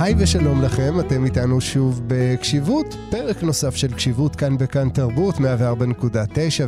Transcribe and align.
היי 0.00 0.14
ושלום 0.18 0.62
לכם, 0.62 1.00
אתם 1.00 1.24
איתנו 1.24 1.60
שוב 1.60 2.00
בקשיבות, 2.06 2.96
פרק 3.10 3.42
נוסף 3.42 3.76
של 3.76 3.92
קשיבות 3.92 4.36
כאן 4.36 4.58
בכאן 4.58 4.88
תרבות, 4.88 5.34
104.9 5.34 5.40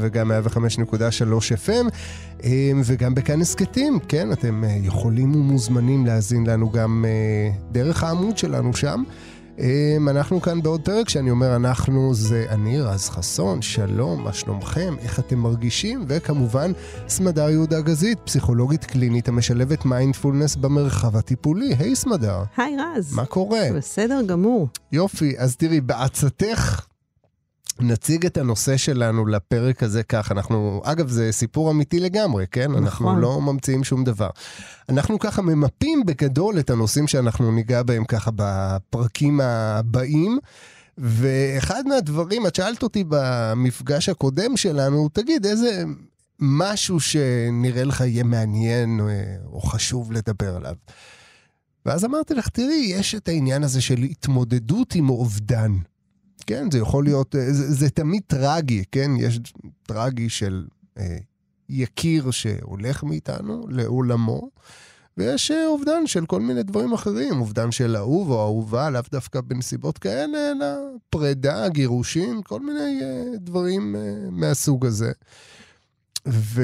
וגם 0.01 0.31
105.3 0.31 1.67
FM, 1.67 1.91
אמ, 2.45 2.82
וגם 2.85 3.14
בכאן 3.14 3.41
הסכתים, 3.41 3.99
כן, 4.09 4.32
אתם 4.32 4.64
אה, 4.64 4.77
יכולים 4.82 5.35
ומוזמנים 5.35 6.07
להאזין 6.07 6.46
לנו 6.46 6.71
גם 6.71 7.05
אה, 7.09 7.50
דרך 7.73 8.04
העמוד 8.04 8.39
שלנו 8.39 8.76
שם. 8.76 9.03
אמ, 9.58 10.08
אנחנו 10.08 10.40
כאן 10.40 10.62
בעוד 10.62 10.80
פרק, 10.80 11.08
שאני 11.08 11.30
אומר 11.30 11.56
אנחנו 11.56 12.14
זה 12.14 12.46
אני, 12.48 12.80
רז 12.80 13.08
חסון, 13.08 13.62
שלום, 13.62 14.25
מה 14.25 14.32
שלומכם, 14.32 14.94
איך 14.98 15.18
אתם 15.18 15.38
מרגישים, 15.38 16.04
וכמובן 16.08 16.72
סמדר 17.08 17.50
יהודה 17.50 17.80
גזית, 17.80 18.18
פסיכולוגית 18.25 18.84
קלינית 18.84 19.28
המשלבת 19.28 19.84
מיינדפולנס 19.84 20.56
במרחב 20.56 21.16
הטיפולי. 21.16 21.75
היי 21.78 21.96
סמדר. 21.96 22.42
היי 22.56 22.76
רז. 22.76 23.14
מה 23.14 23.25
קורה? 23.25 23.68
בסדר 23.76 24.20
גמור. 24.26 24.68
יופי, 24.92 25.34
אז 25.38 25.56
תראי, 25.56 25.80
בעצתך 25.80 26.92
נציג 27.81 28.26
את 28.26 28.36
הנושא 28.36 28.76
שלנו 28.76 29.26
לפרק 29.26 29.82
הזה 29.82 30.03
כך. 30.03 30.32
אנחנו, 30.32 30.82
אגב, 30.85 31.08
זה 31.08 31.32
סיפור 31.32 31.71
אמיתי 31.71 32.00
לגמרי, 32.00 32.47
כן? 32.50 32.70
נכון. 32.70 32.84
אנחנו 32.84 33.20
לא 33.20 33.41
ממציאים 33.41 33.84
שום 33.84 34.05
דבר. 34.05 34.31
אנחנו 34.89 35.19
ככה 35.19 35.42
ממפים 35.42 36.06
בגדול 36.06 36.58
את 36.58 36.70
הנושאים 36.70 37.08
שאנחנו 37.08 37.53
ניגע 37.53 37.83
בהם 37.83 38.05
ככה 38.05 38.31
בפרקים 38.36 39.41
הבאים. 39.41 40.39
ואחד 40.98 41.84
מהדברים, 41.87 42.47
את 42.47 42.55
שאלת 42.55 42.83
אותי 42.83 43.05
במפגש 43.09 44.09
הקודם 44.09 44.56
שלנו, 44.56 45.09
תגיד, 45.12 45.47
איזה 45.47 45.84
משהו 46.41 47.00
שנראה 47.00 47.84
לך 47.84 48.00
יהיה 48.00 48.25
מעניין 48.25 49.00
או, 49.00 49.09
או 49.53 49.61
חשוב 49.61 50.12
לדבר 50.12 50.56
עליו. 50.56 50.75
ואז 51.87 52.05
אמרתי 52.05 52.34
לך, 52.34 52.48
תראי, 52.48 52.93
יש 52.95 53.15
את 53.15 53.28
העניין 53.28 53.62
הזה 53.62 53.81
של 53.81 54.03
התמודדות 54.03 54.95
עם 54.95 55.11
אובדן. 55.11 55.73
כן, 56.43 56.71
זה 56.71 56.79
יכול 56.79 57.05
להיות, 57.05 57.37
אה, 57.37 57.53
זה, 57.53 57.73
זה 57.73 57.91
תמיד 57.91 58.23
טרגי, 58.27 58.85
כן? 58.93 59.11
יש 59.19 59.41
טרגי 59.83 60.29
של 60.29 60.67
אה, 60.99 61.17
יקיר 61.69 62.31
שהולך 62.31 63.03
מאיתנו 63.05 63.67
לעולמו, 63.69 64.51
ויש 65.17 65.51
אה, 65.51 65.67
אובדן 65.67 66.07
של 66.07 66.27
כל 66.27 66.41
מיני 66.41 66.62
דברים 66.62 66.93
אחרים, 66.93 67.41
אובדן 67.41 67.71
של 67.71 67.97
אהוב 67.97 68.31
או 68.31 68.41
אהובה, 68.43 68.91
לאו 68.91 69.03
דווקא 69.12 69.41
בנסיבות 69.41 69.99
כאלה, 69.99 70.53
אלא 70.53 70.67
פרידה, 71.11 71.69
גירושים, 71.69 72.43
כל 72.43 72.61
מיני 72.61 73.01
אה, 73.03 73.25
דברים 73.37 73.97
אה, 73.97 74.15
מהסוג 74.31 74.87
הזה. 74.87 75.12
ו... 76.29 76.62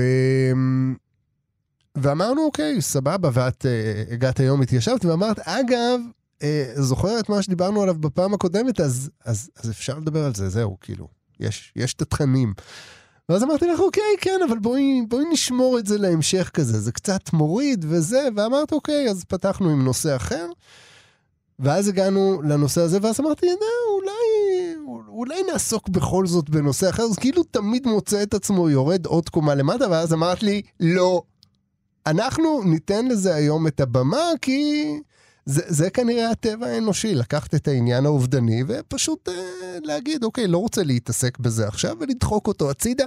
ואמרנו, 1.97 2.45
אוקיי, 2.45 2.83
סבבה, 2.83 3.31
ואת 3.33 3.67
אה, 3.67 4.05
הגעת 4.11 4.41
היום, 4.41 4.63
התיישבת, 4.63 5.05
ואמרת, 5.05 5.39
אגב, 5.39 6.01
אה, 6.43 6.73
זוכר 6.75 7.21
את 7.21 7.29
מה 7.29 7.43
שדיברנו 7.43 7.83
עליו 7.83 7.95
בפעם 7.95 8.35
הקודמת, 8.35 8.81
אז, 8.81 9.11
אז, 9.25 9.51
אז 9.57 9.71
אפשר 9.71 9.99
לדבר 9.99 10.25
על 10.25 10.35
זה, 10.35 10.49
זהו, 10.49 10.77
כאילו, 10.81 11.09
יש, 11.41 11.73
יש 11.77 11.95
את 11.95 12.03
התכנים. 12.03 12.55
ואז 13.29 13.43
אמרתי 13.43 13.67
לך, 13.67 13.81
אוקיי, 13.81 14.17
כן, 14.21 14.41
אבל 14.49 14.59
בואי, 14.59 15.03
בואי 15.09 15.25
נשמור 15.33 15.79
את 15.79 15.87
זה 15.87 15.99
להמשך 15.99 16.51
כזה, 16.55 16.81
זה 16.81 16.93
קצת 16.93 17.33
מוריד 17.33 17.85
וזה, 17.89 18.29
ואמרת, 18.37 18.73
אוקיי, 18.73 19.11
אז 19.11 19.25
פתחנו 19.25 19.71
עם 19.71 19.85
נושא 19.85 20.17
אחר, 20.17 20.47
ואז 21.59 21.89
הגענו 21.89 22.43
לנושא 22.43 22.81
הזה, 22.81 22.99
ואז 23.03 23.21
אמרתי, 23.21 23.47
נה, 23.47 23.53
אולי, 23.95 24.15
אולי 25.09 25.43
נעסוק 25.53 25.89
בכל 25.89 26.27
זאת 26.27 26.51
בנושא 26.51 26.91
אחר, 26.91 27.03
אז 27.03 27.17
כאילו 27.17 27.43
תמיד 27.43 27.87
מוצא 27.87 28.23
את 28.23 28.35
עצמו 28.35 28.71
יורד 28.71 29.07
עוד 29.07 29.29
קומה 29.29 29.55
למטה, 29.55 29.91
ואז 29.91 30.13
אמרת 30.13 30.43
לי, 30.43 30.63
לא. 30.81 31.23
אנחנו 32.07 32.63
ניתן 32.65 33.07
לזה 33.07 33.35
היום 33.35 33.67
את 33.67 33.81
הבמה, 33.81 34.31
כי 34.43 34.87
זה, 35.49 35.63
זה 35.67 35.91
כנראה 35.91 36.31
הטבע 36.31 36.67
האנושי, 36.67 37.15
לקחת 37.15 37.55
את 37.55 37.69
העניין 37.69 38.07
האובדני 38.07 38.63
ופשוט 38.67 39.29
אה, 39.29 39.35
להגיד, 39.83 40.25
אוקיי, 40.25 40.47
לא 40.47 40.59
רוצה 40.59 40.83
להתעסק 40.83 41.39
בזה 41.39 41.69
עכשיו, 41.69 41.97
ולדחוק 42.01 42.47
אותו 42.47 42.71
הצידה, 42.71 43.05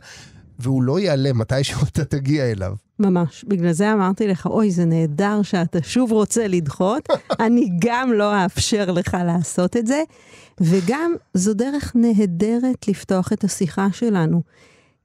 והוא 0.59 0.83
לא 0.83 0.99
ייעלם 0.99 1.37
מתישהו 1.37 1.81
אתה 1.91 2.05
תגיע 2.05 2.51
אליו. 2.51 2.73
ממש. 2.99 3.45
בגלל 3.47 3.71
זה 3.71 3.93
אמרתי 3.93 4.27
לך, 4.27 4.45
אוי, 4.45 4.71
זה 4.71 4.85
נהדר 4.85 5.41
שאתה 5.41 5.79
שוב 5.83 6.11
רוצה 6.11 6.47
לדחות, 6.47 7.07
אני 7.45 7.69
גם 7.79 8.13
לא 8.13 8.43
אאפשר 8.43 8.91
לך 8.91 9.17
לעשות 9.25 9.77
את 9.77 9.87
זה, 9.87 10.03
וגם 10.61 11.13
זו 11.33 11.53
דרך 11.53 11.91
נהדרת 11.95 12.87
לפתוח 12.87 13.33
את 13.33 13.43
השיחה 13.43 13.87
שלנו, 13.91 14.41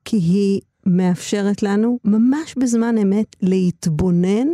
כי 0.04 0.16
היא 0.16 0.60
מאפשרת 0.86 1.62
לנו 1.62 1.98
ממש 2.04 2.54
בזמן 2.58 2.98
אמת 2.98 3.36
להתבונן 3.42 4.46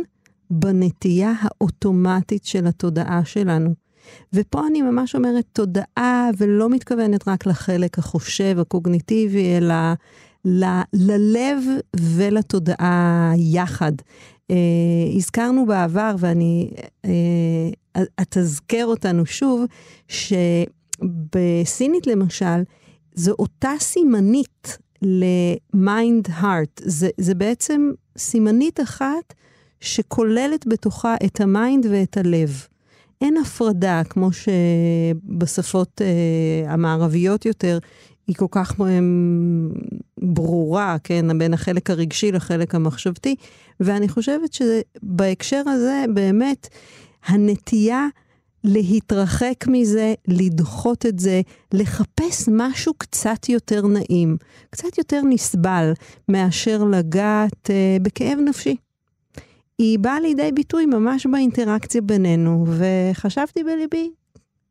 בנטייה 0.49 1.33
האוטומטית 1.41 2.45
של 2.45 2.67
התודעה 2.67 3.25
שלנו. 3.25 3.73
ופה 4.33 4.67
אני 4.67 4.81
ממש 4.81 5.15
אומרת 5.15 5.45
תודעה, 5.53 6.29
ולא 6.37 6.69
מתכוונת 6.69 7.27
רק 7.27 7.45
לחלק 7.45 7.99
החושב, 7.99 8.55
הקוגניטיבי, 8.59 9.57
אלא 9.57 9.75
ל- 10.45 10.81
ללב 10.93 11.63
ולתודעה 11.99 13.31
יחד. 13.37 13.91
אה, 14.51 14.55
הזכרנו 15.15 15.65
בעבר, 15.65 16.15
ואני 16.19 16.71
אה, 17.05 18.01
אתזכר 18.21 18.85
אותנו 18.85 19.25
שוב, 19.25 19.65
שבסינית 20.07 22.07
למשל, 22.07 22.63
זו 23.15 23.35
אותה 23.39 23.71
סימנית 23.79 24.77
ל-mind-heart. 25.01 26.81
זה, 26.85 27.09
זה 27.17 27.35
בעצם 27.35 27.91
סימנית 28.17 28.79
אחת 28.79 29.33
שכוללת 29.83 30.67
בתוכה 30.67 31.15
את 31.25 31.41
ה-mind 31.41 31.85
ואת 31.91 32.17
הלב. 32.17 32.67
אין 33.21 33.37
הפרדה, 33.37 34.01
כמו 34.09 34.29
שבשפות 34.33 36.01
אה, 36.01 36.73
המערביות 36.73 37.45
יותר, 37.45 37.79
היא 38.27 38.35
כל 38.35 38.45
כך 38.51 38.81
אה, 38.81 38.99
ברורה, 40.17 40.97
כן, 41.03 41.37
בין 41.37 41.53
החלק 41.53 41.89
הרגשי 41.89 42.31
לחלק 42.31 42.75
המחשבתי, 42.75 43.35
ואני 43.79 44.09
חושבת 44.09 44.53
שבהקשר 44.53 45.61
הזה, 45.67 46.05
באמת, 46.13 46.67
הנטייה 47.25 48.07
להתרחק 48.63 49.65
מזה, 49.67 50.13
לדחות 50.27 51.05
את 51.05 51.19
זה, 51.19 51.41
לחפש 51.73 52.49
משהו 52.51 52.93
קצת 52.97 53.49
יותר 53.49 53.87
נעים, 53.87 54.37
קצת 54.69 54.97
יותר 54.97 55.21
נסבל, 55.29 55.91
מאשר 56.29 56.83
לגעת 56.83 57.69
אה, 57.69 57.97
בכאב 58.01 58.39
נפשי. 58.45 58.75
היא 59.79 59.99
באה 59.99 60.19
לידי 60.19 60.51
ביטוי 60.51 60.85
ממש 60.85 61.25
באינטראקציה 61.25 62.01
בינינו, 62.01 62.65
וחשבתי 62.67 63.63
בליבי, 63.63 64.09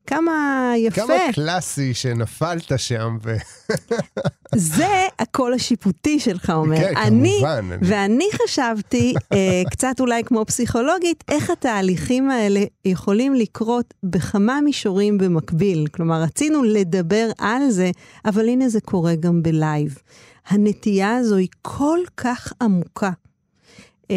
כמה 0.07 0.73
יפה. 0.77 1.01
כמה 1.01 1.15
קלאסי 1.35 1.95
שנפלת 1.95 2.73
שם. 2.77 3.19
ו... 3.23 3.37
זה 4.57 5.07
הקול 5.19 5.55
השיפוטי 5.55 6.21
שלך 6.21 6.51
אומר. 6.51 6.77
כן, 6.77 6.97
אני, 6.97 7.37
כמובן. 7.41 7.79
ואני 7.83 8.25
חשבתי, 8.45 9.15
אה, 9.33 9.63
קצת 9.71 10.01
אולי 10.01 10.25
כמו 10.25 10.45
פסיכולוגית, 10.47 11.25
איך 11.29 11.51
התהליכים 11.51 12.31
האלה 12.31 12.61
יכולים 12.84 13.34
לקרות 13.34 13.95
בכמה 14.03 14.61
מישורים 14.61 15.19
במקביל. 15.19 15.87
כלומר, 15.87 16.23
רצינו 16.23 16.63
לדבר 16.63 17.31
על 17.39 17.71
זה, 17.71 17.91
אבל 18.25 18.49
הנה 18.49 18.69
זה 18.69 18.81
קורה 18.81 19.15
גם 19.15 19.43
בלייב. 19.43 19.99
הנטייה 20.47 21.17
הזו 21.17 21.37
היא 21.37 21.49
כל 21.63 21.99
כך 22.17 22.53
עמוקה. 22.63 23.11
אה, 24.11 24.17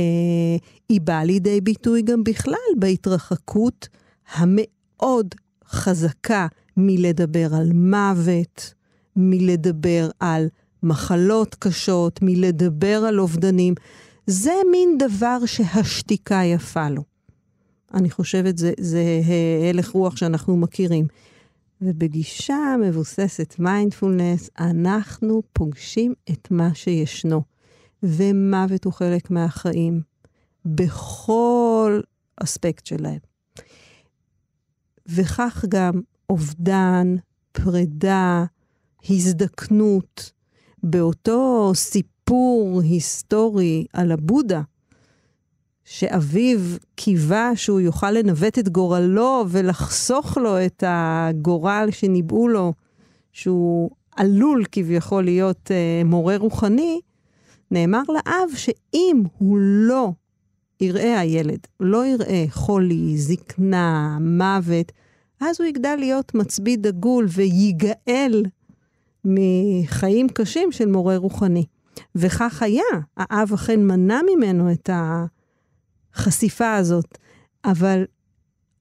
היא 0.90 1.02
באה 1.02 1.24
לידי 1.24 1.62
ביטוי 1.62 2.02
גם 2.02 2.24
בכלל 2.24 2.80
בהתרחקות 2.80 3.88
המאוד 4.34 5.36
חזקה 5.68 6.48
מלדבר 6.78 7.56
על 7.56 7.74
מוות, 7.74 8.74
מלדבר 9.16 10.10
על 10.20 10.48
מחלות 10.84 11.56
קשות, 11.60 12.20
מלדבר 12.22 13.04
על 13.08 13.20
אובדנים. 13.20 13.74
זה 14.28 14.54
מין 14.72 14.98
דבר 14.98 15.46
שהשתיקה 15.46 16.42
יפה 16.44 16.90
לו. 16.90 17.04
אני 17.94 18.10
חושבת 18.10 18.58
זה, 18.58 18.74
זה 18.80 19.04
הלך 19.70 19.90
רוח 19.90 20.16
שאנחנו 20.16 20.58
מכירים. 20.58 21.08
ובגישה 21.82 22.76
מבוססת 22.82 23.56
מיינדפולנס, 23.60 24.50
אנחנו 24.60 25.42
פוגשים 25.54 26.14
את 26.32 26.48
מה 26.52 26.70
שישנו. 26.74 27.42
ומוות 28.04 28.86
הוא 28.86 28.94
חלק 28.94 29.32
מהחיים, 29.32 30.02
בכל 30.66 32.02
אספקט 32.44 32.86
שלהם. 32.86 33.20
וכך 35.08 35.66
גם 35.70 36.02
אובדן, 36.30 37.16
פרידה, 37.52 38.46
הזדקנות, 39.10 40.32
באותו 40.84 41.72
סיפור 41.76 42.82
היסטורי 42.84 43.86
על 43.94 44.12
הבודה, 44.12 44.62
שאביו 45.86 46.60
קיווה 46.96 47.56
שהוא 47.56 47.80
יוכל 47.80 48.12
לנווט 48.12 48.60
את 48.60 48.70
גורלו 48.70 49.46
ולחסוך 49.50 50.38
לו 50.38 50.66
את 50.66 50.84
הגורל 50.88 51.88
שניבאו 51.92 52.48
לו, 52.48 52.74
שהוא 53.34 53.90
עלול 54.16 54.64
כביכול 54.72 55.24
להיות 55.24 55.72
אה, 55.72 56.02
מורה 56.06 56.38
רוחני, 56.38 57.00
נאמר 57.72 58.02
לאב 58.10 58.50
שאם 58.56 59.24
הוא 59.38 59.58
לא 59.60 60.12
יראה 60.82 61.20
הילד, 61.20 61.60
לא 61.80 62.06
יראה 62.06 62.46
חולי, 62.50 63.18
זקנה, 63.18 64.18
מוות, 64.22 64.92
אז 65.42 65.62
הוא 65.62 65.68
יגדל 65.68 65.96
להיות 66.00 66.36
מצביא 66.36 66.78
דגול 66.78 67.28
וייגאל 67.30 68.44
מחיים 69.26 70.30
קשים 70.30 70.72
של 70.72 70.86
מורה 70.86 71.18
רוחני. 71.18 71.66
וכך 72.16 72.64
היה, 72.64 72.84
האב 73.18 73.54
אכן 73.54 73.88
מנע 73.88 74.20
ממנו 74.36 74.72
את 74.72 74.90
החשיפה 76.14 76.76
הזאת, 76.76 77.18
אבל 77.66 78.06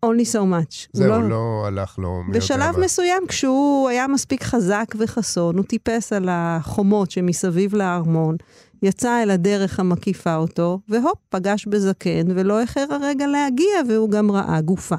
only 0.05 0.27
so 0.33 0.39
much. 0.39 0.89
זהו, 0.93 1.09
לא, 1.09 1.29
לא 1.29 1.65
הלך 1.67 1.99
לו 1.99 2.23
מי 2.23 2.37
בשלב 2.37 2.79
מסוים, 2.81 3.23
כשהוא 3.29 3.89
היה 3.89 4.07
מספיק 4.07 4.43
חזק 4.43 4.95
וחסון, 4.99 5.57
הוא 5.57 5.65
טיפס 5.65 6.13
על 6.13 6.29
החומות 6.31 7.11
שמסביב 7.11 7.75
לארמון, 7.75 8.37
יצא 8.83 9.23
אל 9.23 9.31
הדרך 9.31 9.81
המקיפה 9.81 10.37
אותו, 10.37 10.81
והופ, 10.89 11.19
פגש 11.29 11.67
בזקן, 11.67 12.27
ולא 12.29 12.61
איחר 12.61 12.87
הרגע 12.91 13.27
להגיע, 13.27 13.81
והוא 13.89 14.11
גם 14.11 14.31
ראה 14.31 14.61
גופה. 14.61 14.97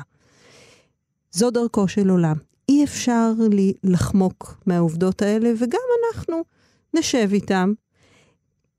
זו 1.32 1.52
דרכו 1.52 1.88
של 1.88 2.10
עולם. 2.10 2.36
אי 2.70 2.84
אפשר 2.84 3.32
לי 3.52 3.74
לחמוק 3.84 4.62
מהעובדות 4.66 5.22
האלה, 5.22 5.52
וגם 5.60 5.80
אנחנו 6.14 6.44
נשב 6.94 7.30
איתם, 7.32 7.74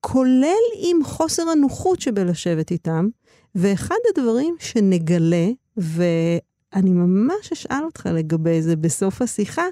כולל 0.01 0.65
עם 0.77 1.05
חוסר 1.05 1.49
הנוחות 1.49 2.01
שבלשבת 2.01 2.71
איתם, 2.71 3.09
ואחד 3.55 3.95
הדברים 4.11 4.57
שנגלה, 4.59 5.49
ואני 5.77 6.91
ממש 6.91 7.53
אשאל 7.53 7.85
אותך 7.85 8.09
לגבי 8.13 8.63
זה 8.63 8.77
בסוף 8.77 9.23
השיחה, 9.23 9.65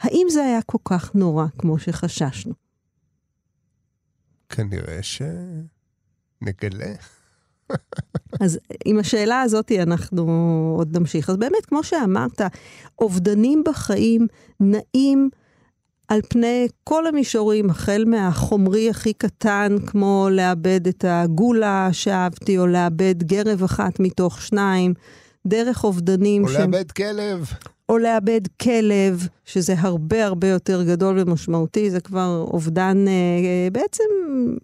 האם 0.00 0.26
זה 0.30 0.44
היה 0.44 0.62
כל 0.62 0.78
כך 0.84 1.14
נורא 1.14 1.46
כמו 1.58 1.78
שחששנו? 1.78 2.65
כנראה 4.48 4.98
שנגלה. 5.02 6.94
אז 8.40 8.58
עם 8.84 8.98
השאלה 8.98 9.40
הזאת 9.40 9.72
אנחנו 9.72 10.24
עוד 10.78 10.96
נמשיך. 10.96 11.30
אז 11.30 11.36
באמת, 11.36 11.66
כמו 11.66 11.84
שאמרת, 11.84 12.40
אובדנים 12.98 13.62
בחיים 13.66 14.26
נעים 14.60 15.30
על 16.08 16.20
פני 16.28 16.68
כל 16.84 17.06
המישורים, 17.06 17.70
החל 17.70 18.04
מהחומרי 18.06 18.90
הכי 18.90 19.12
קטן, 19.12 19.76
כמו 19.86 20.28
לאבד 20.30 20.88
את 20.88 21.04
הגולה 21.08 21.88
שאהבתי, 21.92 22.58
או 22.58 22.66
לאבד 22.66 23.22
גרב 23.22 23.62
אחת 23.62 24.00
מתוך 24.00 24.42
שניים, 24.42 24.94
דרך 25.46 25.84
אובדנים 25.84 26.44
או 26.44 26.48
ש... 26.48 26.54
לאבד 26.54 26.90
כלב. 26.90 27.46
או 27.88 27.98
לאבד 27.98 28.40
כלב, 28.62 29.28
שזה 29.44 29.74
הרבה 29.78 30.26
הרבה 30.26 30.48
יותר 30.48 30.82
גדול 30.82 31.18
ומשמעותי, 31.18 31.90
זה 31.90 32.00
כבר 32.00 32.44
אובדן, 32.50 33.04
אה, 33.08 33.68
בעצם 33.72 34.04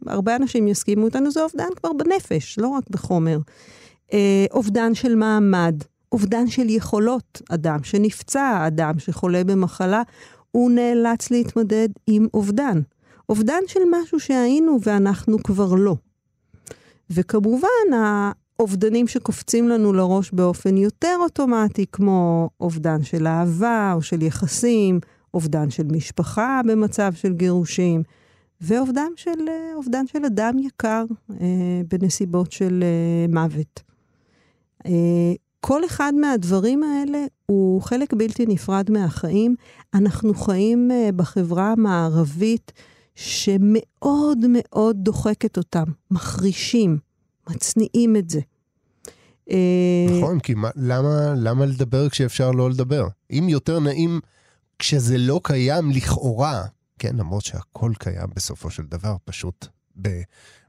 הרבה 0.07 0.37
אנשים 0.37 0.69
יסכימו 0.69 1.07
איתנו, 1.07 1.31
זה 1.31 1.43
אובדן 1.43 1.69
כבר 1.77 1.93
בנפש, 1.93 2.59
לא 2.59 2.69
רק 2.69 2.85
בחומר. 2.91 3.39
אה, 4.13 4.47
אובדן 4.51 4.95
של 4.95 5.15
מעמד, 5.15 5.75
אובדן 6.13 6.47
של 6.47 6.71
יכולות, 6.71 7.43
אדם 7.51 7.79
שנפצע, 7.83 8.67
אדם 8.67 8.99
שחולה 8.99 9.45
במחלה, 9.45 10.03
הוא 10.51 10.71
נאלץ 10.71 11.31
להתמודד 11.31 11.89
עם 12.07 12.27
אובדן. 12.35 12.81
אובדן 13.29 13.61
של 13.67 13.81
משהו 13.91 14.21
שהיינו 14.21 14.79
ואנחנו 14.83 15.43
כבר 15.43 15.75
לא. 15.75 15.97
וכמובן, 17.11 17.93
האובדנים 18.59 19.07
שקופצים 19.07 19.69
לנו 19.69 19.93
לראש 19.93 20.31
באופן 20.31 20.77
יותר 20.77 21.17
אוטומטי, 21.21 21.87
כמו 21.93 22.51
אובדן 22.61 23.03
של 23.03 23.27
אהבה 23.27 23.93
או 23.95 24.03
של 24.03 24.23
יחסים, 24.23 25.01
אובדן 25.35 25.71
של 25.71 25.87
משפחה 25.93 26.61
במצב 26.67 27.13
של 27.15 27.33
גירושים, 27.33 28.03
ואובדן 28.61 29.09
של, 29.17 29.49
אובדן 29.75 30.07
של 30.07 30.25
אדם 30.25 30.59
יקר 30.59 31.05
אה, 31.31 31.81
בנסיבות 31.89 32.53
של 32.53 32.85
אה, 32.85 33.35
מוות. 33.35 33.83
אה, 34.87 35.33
כל 35.61 35.85
אחד 35.85 36.13
מהדברים 36.21 36.83
האלה 36.83 37.25
הוא 37.47 37.83
חלק 37.83 38.13
בלתי 38.13 38.47
נפרד 38.47 38.91
מהחיים. 38.91 39.55
אנחנו 39.95 40.35
חיים 40.35 40.91
uh, 40.91 41.13
בחברה 41.13 41.73
המערבית 41.73 42.73
שמאוד 43.15 44.39
מאוד 44.49 44.97
דוחקת 45.01 45.57
אותם, 45.57 45.85
מחרישים, 46.11 46.99
מצניעים 47.51 48.17
את 48.17 48.31
זה. 48.31 48.41
אה, 49.51 50.07
נכון, 50.19 50.41
כי 50.41 50.55
מה, 50.55 50.71
למה, 50.77 51.35
למה 51.37 51.67
לדבר 51.67 52.09
כשאפשר 52.09 52.51
לא 52.51 52.71
לדבר? 52.71 53.09
אם 53.31 53.47
יותר 53.49 53.81
נעים 53.81 54.21
כשזה 54.79 55.19
לא 55.19 55.41
קיים 55.45 55.91
לכאורה, 55.91 56.65
כן, 56.99 57.17
למרות 57.17 57.45
שהכל 57.45 57.93
קיים 57.99 58.27
בסופו 58.37 58.71
של 58.71 58.83
דבר, 58.83 59.17
פשוט 59.25 59.67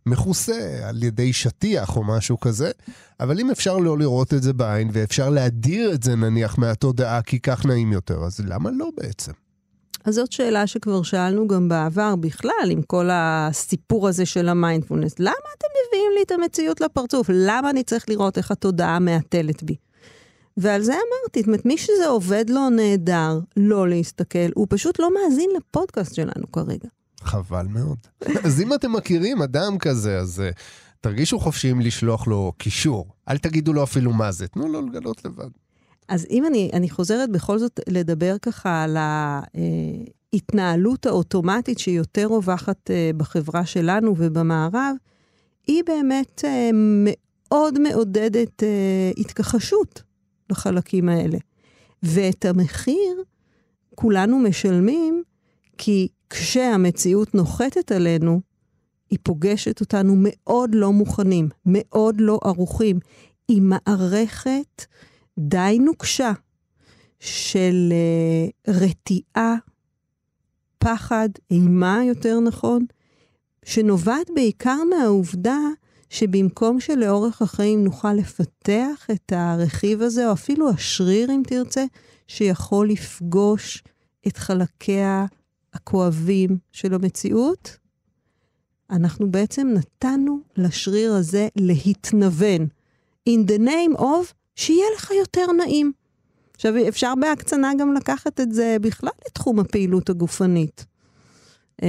מכוסה 0.05 0.79
על 0.83 1.03
ידי 1.03 1.33
שטיח 1.33 1.97
או 1.97 2.03
משהו 2.03 2.39
כזה, 2.39 2.71
אבל 3.19 3.39
אם 3.39 3.51
אפשר 3.51 3.77
לא 3.77 3.97
לראות 3.97 4.33
את 4.33 4.43
זה 4.43 4.53
בעין 4.53 4.89
ואפשר 4.93 5.29
להדיר 5.29 5.93
את 5.93 6.03
זה 6.03 6.15
נניח 6.15 6.57
מהתודעה 6.57 7.21
כי 7.21 7.39
כך 7.39 7.65
נעים 7.65 7.91
יותר, 7.91 8.23
אז 8.23 8.39
למה 8.39 8.69
לא 8.71 8.89
בעצם? 8.97 9.31
אז 10.05 10.15
זאת 10.15 10.31
שאלה 10.31 10.67
שכבר 10.67 11.03
שאלנו 11.03 11.47
גם 11.47 11.69
בעבר 11.69 12.15
בכלל, 12.15 12.69
עם 12.69 12.81
כל 12.81 13.09
הסיפור 13.11 14.07
הזה 14.07 14.25
של 14.25 14.49
המיינדפולנס. 14.49 15.19
למה 15.19 15.31
אתם 15.57 15.67
מביאים 15.87 16.11
לי 16.15 16.23
את 16.23 16.31
המציאות 16.31 16.81
לפרצוף? 16.81 17.27
למה 17.33 17.69
אני 17.69 17.83
צריך 17.83 18.09
לראות 18.09 18.37
איך 18.37 18.51
התודעה 18.51 18.99
מהתלת 18.99 19.63
בי? 19.63 19.75
ועל 20.57 20.81
זה 20.81 20.91
אמרתי, 20.91 21.39
זאת 21.39 21.47
אומרת, 21.47 21.65
מי 21.65 21.77
שזה 21.77 22.07
עובד 22.07 22.45
לו 22.49 22.69
נהדר 22.69 23.39
לא 23.57 23.89
להסתכל, 23.89 24.49
הוא 24.55 24.67
פשוט 24.69 24.99
לא 24.99 25.09
מאזין 25.13 25.49
לפודקאסט 25.57 26.15
שלנו 26.15 26.51
כרגע. 26.51 26.89
חבל 27.21 27.65
מאוד. 27.69 27.97
אז 28.45 28.61
אם 28.61 28.73
אתם 28.73 28.93
מכירים 28.93 29.41
אדם 29.41 29.77
כזה, 29.77 30.17
אז 30.17 30.41
uh, 30.49 30.59
תרגישו 31.01 31.39
חופשיים 31.39 31.81
לשלוח 31.81 32.27
לו 32.27 32.53
קישור. 32.57 33.07
אל 33.29 33.37
תגידו 33.37 33.73
לו 33.73 33.83
אפילו 33.83 34.13
מה 34.13 34.31
זה, 34.31 34.47
תנו 34.47 34.67
לו 34.67 34.81
לגלות 34.81 35.25
לבד. 35.25 35.49
אז 36.07 36.25
אם 36.29 36.45
אני, 36.45 36.69
אני 36.73 36.89
חוזרת 36.89 37.29
בכל 37.29 37.59
זאת 37.59 37.79
לדבר 37.89 38.35
ככה 38.41 38.83
על 38.83 38.97
ההתנהלות 40.33 41.05
האוטומטית 41.05 41.79
שהיא 41.79 41.97
יותר 41.97 42.25
רווחת 42.25 42.89
uh, 42.89 43.17
בחברה 43.17 43.65
שלנו 43.65 44.15
ובמערב, 44.17 44.95
היא 45.67 45.83
באמת 45.85 46.41
uh, 46.43 46.47
מאוד 46.73 47.79
מעודדת 47.79 48.63
uh, 48.63 49.19
התכחשות 49.19 50.03
לחלקים 50.49 51.09
האלה. 51.09 51.37
ואת 52.03 52.45
המחיר 52.45 53.23
כולנו 53.95 54.39
משלמים 54.39 55.23
כי 55.77 56.07
כשהמציאות 56.29 57.35
נוחתת 57.35 57.91
עלינו, 57.91 58.41
היא 59.09 59.19
פוגשת 59.23 59.81
אותנו 59.81 60.13
מאוד 60.17 60.75
לא 60.75 60.91
מוכנים, 60.91 61.49
מאוד 61.65 62.15
לא 62.19 62.39
ערוכים, 62.43 62.99
עם 63.47 63.69
מערכת 63.69 64.85
די 65.39 65.77
נוקשה 65.81 66.31
של 67.19 67.93
uh, 67.93 68.71
רתיעה, 68.71 69.55
פחד, 70.77 71.29
אימה 71.51 72.01
יותר 72.05 72.39
נכון, 72.39 72.85
שנובעת 73.65 74.29
בעיקר 74.35 74.77
מהעובדה 74.89 75.59
שבמקום 76.09 76.79
שלאורך 76.79 77.41
החיים 77.41 77.83
נוכל 77.83 78.13
לפתח 78.13 79.07
את 79.11 79.33
הרכיב 79.35 80.01
הזה, 80.01 80.27
או 80.27 80.33
אפילו 80.33 80.69
השריר, 80.69 81.31
אם 81.31 81.41
תרצה, 81.47 81.85
שיכול 82.27 82.89
לפגוש 82.89 83.83
את 84.27 84.37
חלקיה 84.37 85.25
הכואבים 85.73 86.57
של 86.71 86.93
המציאות, 86.93 87.77
אנחנו 88.89 89.31
בעצם 89.31 89.67
נתנו 89.73 90.39
לשריר 90.57 91.13
הזה 91.13 91.47
להתנוון. 91.55 92.67
In 93.29 93.47
the 93.47 93.59
name 93.59 93.99
of, 93.99 94.33
שיהיה 94.55 94.85
לך 94.97 95.11
יותר 95.11 95.51
נעים. 95.51 95.91
עכשיו, 96.55 96.73
אפשר 96.87 97.13
בהקצנה 97.21 97.71
גם 97.79 97.93
לקחת 97.93 98.39
את 98.39 98.53
זה 98.53 98.77
בכלל 98.81 99.09
לתחום 99.27 99.59
הפעילות 99.59 100.09
הגופנית. 100.09 100.85
Uh, 101.81 101.85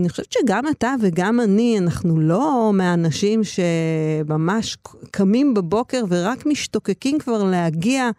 אני 0.00 0.08
חושבת 0.08 0.32
שגם 0.32 0.64
אתה 0.70 0.94
וגם 1.00 1.40
אני, 1.40 1.78
אנחנו 1.78 2.20
לא 2.20 2.70
מהאנשים 2.74 3.40
שממש 3.44 4.76
קמים 5.10 5.54
בבוקר 5.54 6.04
ורק 6.08 6.46
משתוקקים 6.46 7.18
כבר 7.18 7.44
להגיע 7.44 8.10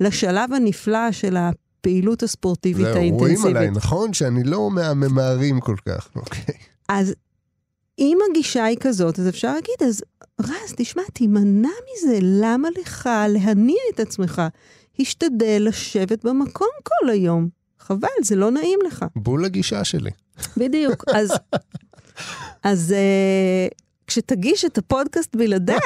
לשלב 0.00 0.52
הנפלא 0.52 1.12
של 1.12 1.36
הפעילות 1.36 2.22
הספורטיבית 2.22 2.86
זה 2.86 2.94
האינטנסיבית. 2.94 3.38
רואים 3.38 3.56
עליי, 3.56 3.70
נכון? 3.70 4.12
שאני 4.12 4.44
לא 4.44 4.70
מהממהרים 4.70 5.60
כל 5.60 5.76
כך, 5.88 6.08
אוקיי. 6.16 6.54
אז 6.88 7.14
אם 7.98 8.18
הגישה 8.30 8.64
היא 8.64 8.76
כזאת, 8.80 9.18
אז 9.18 9.28
אפשר 9.28 9.54
להגיד, 9.54 9.74
אז 9.88 10.02
רז, 10.40 10.74
תשמע, 10.76 11.02
תימנע 11.12 11.68
מזה, 11.68 12.18
למה 12.22 12.68
לך 12.80 13.10
להניע 13.28 13.80
את 13.94 14.00
עצמך? 14.00 14.42
השתדל 15.00 15.62
לשבת 15.66 16.24
במקום 16.24 16.68
כל 16.82 17.10
היום. 17.10 17.48
חבל, 17.78 18.08
זה 18.22 18.36
לא 18.36 18.50
נעים 18.50 18.78
לך. 18.86 19.04
בול 19.16 19.44
הגישה 19.44 19.84
שלי. 19.84 20.10
בדיוק. 20.56 21.04
אז, 21.18 21.32
אז 22.62 22.94
uh, 22.94 23.74
כשתגיש 24.06 24.64
את 24.64 24.78
הפודקאסט 24.78 25.36
בלעדיי, 25.36 25.76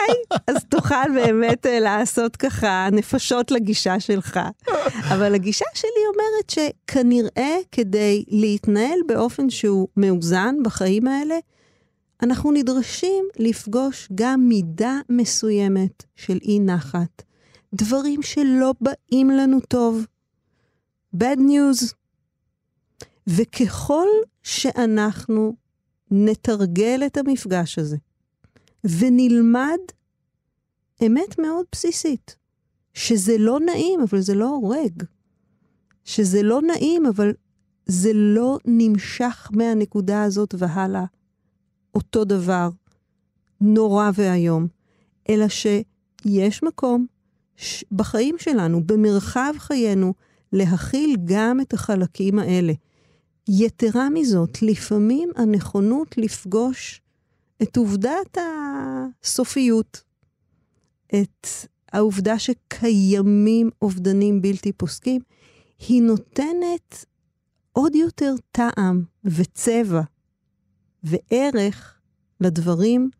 אז 0.46 0.56
תוכל 0.68 1.10
באמת 1.14 1.66
uh, 1.66 1.80
לעשות 1.80 2.36
ככה 2.36 2.88
נפשות 2.92 3.50
לגישה 3.50 4.00
שלך. 4.00 4.40
אבל 5.08 5.34
הגישה 5.34 5.64
שלי 5.74 5.90
אומרת 6.14 6.50
שכנראה 6.50 7.56
כדי 7.72 8.24
להתנהל 8.28 8.98
באופן 9.06 9.50
שהוא 9.50 9.88
מאוזן 9.96 10.54
בחיים 10.64 11.06
האלה, 11.06 11.38
אנחנו 12.22 12.52
נדרשים 12.52 13.24
לפגוש 13.36 14.08
גם 14.14 14.48
מידה 14.48 15.00
מסוימת 15.08 16.04
של 16.16 16.38
אי 16.42 16.60
נחת. 16.60 17.22
דברים 17.74 18.22
שלא 18.22 18.74
באים 18.80 19.30
לנו 19.30 19.60
טוב. 19.60 20.06
bad 21.16 21.38
news. 21.38 21.94
וככל 23.26 24.06
שאנחנו 24.42 25.56
נתרגל 26.10 27.02
את 27.06 27.16
המפגש 27.16 27.78
הזה, 27.78 27.96
ונלמד 28.84 29.78
אמת 31.06 31.38
מאוד 31.38 31.66
בסיסית, 31.72 32.36
שזה 32.94 33.38
לא 33.38 33.60
נעים, 33.60 34.00
אבל 34.00 34.20
זה 34.20 34.34
לא 34.34 34.48
הורג. 34.48 35.02
שזה 36.04 36.42
לא 36.42 36.62
נעים, 36.62 37.06
אבל 37.06 37.32
זה 37.86 38.10
לא 38.14 38.58
נמשך 38.64 39.50
מהנקודה 39.52 40.22
הזאת 40.22 40.54
והלאה. 40.58 41.04
אותו 41.98 42.24
דבר, 42.24 42.68
נורא 43.60 44.10
ואיום, 44.14 44.66
אלא 45.28 45.46
שיש 45.48 46.62
מקום 46.62 47.06
בחיים 47.92 48.34
שלנו, 48.38 48.86
במרחב 48.86 49.54
חיינו, 49.58 50.14
להכיל 50.52 51.16
גם 51.24 51.60
את 51.60 51.74
החלקים 51.74 52.38
האלה. 52.38 52.72
יתרה 53.48 54.10
מזאת, 54.10 54.62
לפעמים 54.62 55.30
הנכונות 55.36 56.18
לפגוש 56.18 57.00
את 57.62 57.76
עובדת 57.76 58.38
הסופיות, 59.22 60.02
את 61.06 61.46
העובדה 61.92 62.38
שקיימים 62.38 63.70
אובדנים 63.82 64.42
בלתי 64.42 64.72
פוסקים, 64.72 65.20
היא 65.88 66.02
נותנת 66.02 67.04
עוד 67.72 67.94
יותר 67.94 68.34
טעם 68.52 69.02
וצבע 69.24 70.02
וערך 71.02 71.94
לדברים 72.40 73.10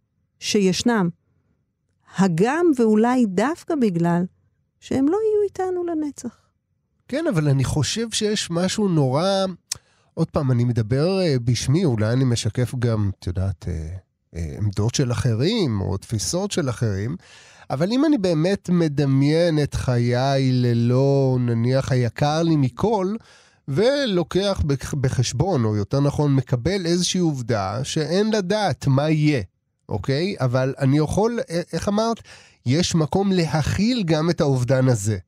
שישנם. 0.41 1.09
הגם 2.17 2.67
ואולי 2.79 3.27
דווקא 3.27 3.75
בגלל 3.81 4.23
שהם 4.81 5.09
לא 5.09 5.17
יהיו 5.17 5.43
איתנו 5.45 5.85
לנצח. 5.85 6.37
כן, 7.09 7.25
אבל 7.27 7.49
אני 7.49 7.65
חושב 7.65 8.11
שיש 8.11 8.51
משהו 8.51 8.89
נורא... 8.89 9.47
עוד 10.15 10.31
פעם, 10.31 10.51
אני 10.51 10.65
מדבר 10.65 11.19
uh, 11.19 11.39
בשמי, 11.45 11.85
אולי 11.85 12.13
אני 12.13 12.25
משקף 12.25 12.75
גם, 12.79 13.11
את 13.19 13.27
יודעת, 13.27 13.65
uh, 13.65 13.69
uh, 14.35 14.39
עמדות 14.59 14.95
של 14.95 15.13
אחרים 15.13 15.81
או 15.81 15.97
תפיסות 15.97 16.51
של 16.51 16.71
אחרים, 16.71 17.17
אבל 17.71 17.93
אם 17.93 18.05
אני 18.05 18.19
באמת 18.19 18.71
מדמיין 18.71 19.63
את 19.63 19.75
חיי 19.75 20.53
ללא, 20.53 21.37
נניח, 21.41 21.93
היקר 21.93 22.43
לי 22.43 22.57
מכל, 22.57 23.15
ולוקח 23.69 24.63
בחשבון, 25.01 25.65
או 25.65 25.77
יותר 25.77 26.01
נכון, 26.01 26.35
מקבל 26.35 26.87
איזושהי 26.87 27.21
עובדה 27.21 27.85
שאין 27.85 28.31
לדעת 28.31 28.87
מה 28.87 29.11
יהיה, 29.11 29.43
אוקיי? 29.89 30.37
אבל 30.41 30.75
אני 30.79 30.99
יכול, 30.99 31.39
איך 31.73 31.89
אמרת? 31.89 32.21
יש 32.67 32.95
מקום 32.95 33.33
להכיל 33.33 34.03
גם 34.03 34.31
את 34.31 34.41
האובדן 34.41 34.89
הזה. 34.89 35.19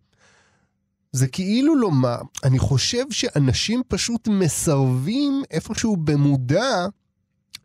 זה 1.12 1.28
כאילו 1.28 1.74
לומר, 1.74 2.18
אני 2.44 2.58
חושב 2.58 3.04
שאנשים 3.10 3.82
פשוט 3.88 4.28
מסרבים 4.28 5.42
איפשהו 5.50 5.96
במודע, 5.96 6.86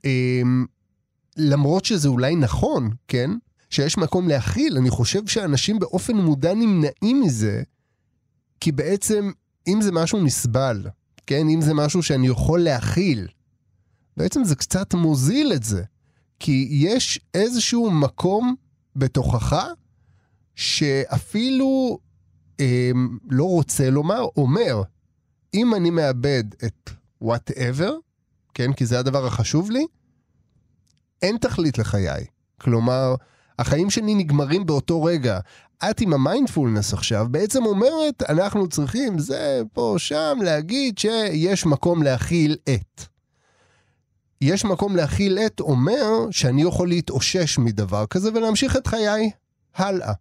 אה, 0.06 0.42
למרות 1.38 1.86
שזה 1.86 2.08
אולי 2.08 2.36
נכון, 2.36 2.90
כן? 3.08 3.32
שיש 3.70 3.98
מקום 3.98 4.28
להכיל, 4.28 4.78
אני 4.78 4.90
חושב 4.90 5.28
שאנשים 5.28 5.80
באופן 5.80 6.16
מודע 6.16 6.54
נמנעים 6.54 7.22
מזה, 7.22 7.64
כי 8.60 8.72
בעצם, 8.72 9.32
אם 9.68 9.82
זה 9.82 9.92
משהו 9.92 10.24
נסבל, 10.24 10.88
כן? 11.28 11.50
אם 11.50 11.62
זה 11.62 11.74
משהו 11.74 12.04
שאני 12.04 12.28
יכול 12.28 12.60
להכיל, 12.60 13.28
בעצם 14.18 14.44
זה 14.44 14.56
קצת 14.56 14.94
מוזיל 14.94 15.54
את 15.54 15.64
זה. 15.64 15.84
כי 16.40 16.68
יש 16.72 17.20
איזשהו 17.34 17.92
מקום 17.92 18.56
בתוכך, 18.96 19.66
שאפילו 20.56 22.00
אה, 22.60 22.92
לא 23.30 23.44
רוצה 23.44 23.90
לומר, 23.90 24.26
אומר, 24.38 24.82
אם 25.54 25.76
אני 25.76 25.90
מאבד 25.90 26.44
את 26.66 26.90
whatever, 27.24 27.92
כן, 28.54 28.74
כי 28.74 28.86
זה 28.86 29.00
הדבר 29.00 29.26
החשוב 29.26 29.72
לי, 29.72 29.86
אין 31.22 31.38
תכלית 31.38 31.78
לחיי. 31.78 32.26
כלומר, 32.62 33.16
החיים 33.60 33.90
שלי 33.90 34.16
נגמרים 34.16 34.66
באותו 34.66 35.04
רגע. 35.04 35.40
את 35.90 36.02
עם 36.02 36.14
המיינדפולנס 36.14 36.94
עכשיו 36.94 37.28
בעצם 37.32 37.66
אומרת, 37.66 38.24
אנחנו 38.30 38.68
צריכים 38.68 39.20
זה, 39.20 39.62
פה, 39.74 39.96
שם, 39.98 40.38
להגיד 40.44 40.98
שיש 40.98 41.66
מקום 41.66 42.04
להכיל 42.04 42.58
את. 42.74 43.02
יש 44.42 44.66
מקום 44.66 44.96
להכיל 44.96 45.40
את 45.40 45.60
אומר 45.60 46.32
שאני 46.32 46.62
יכול 46.62 46.88
להתאושש 46.88 47.58
מדבר 47.58 48.06
כזה 48.06 48.30
ולהמשיך 48.34 48.78
את 48.78 48.88
חיי 48.88 49.32
הלאה. 49.76 50.14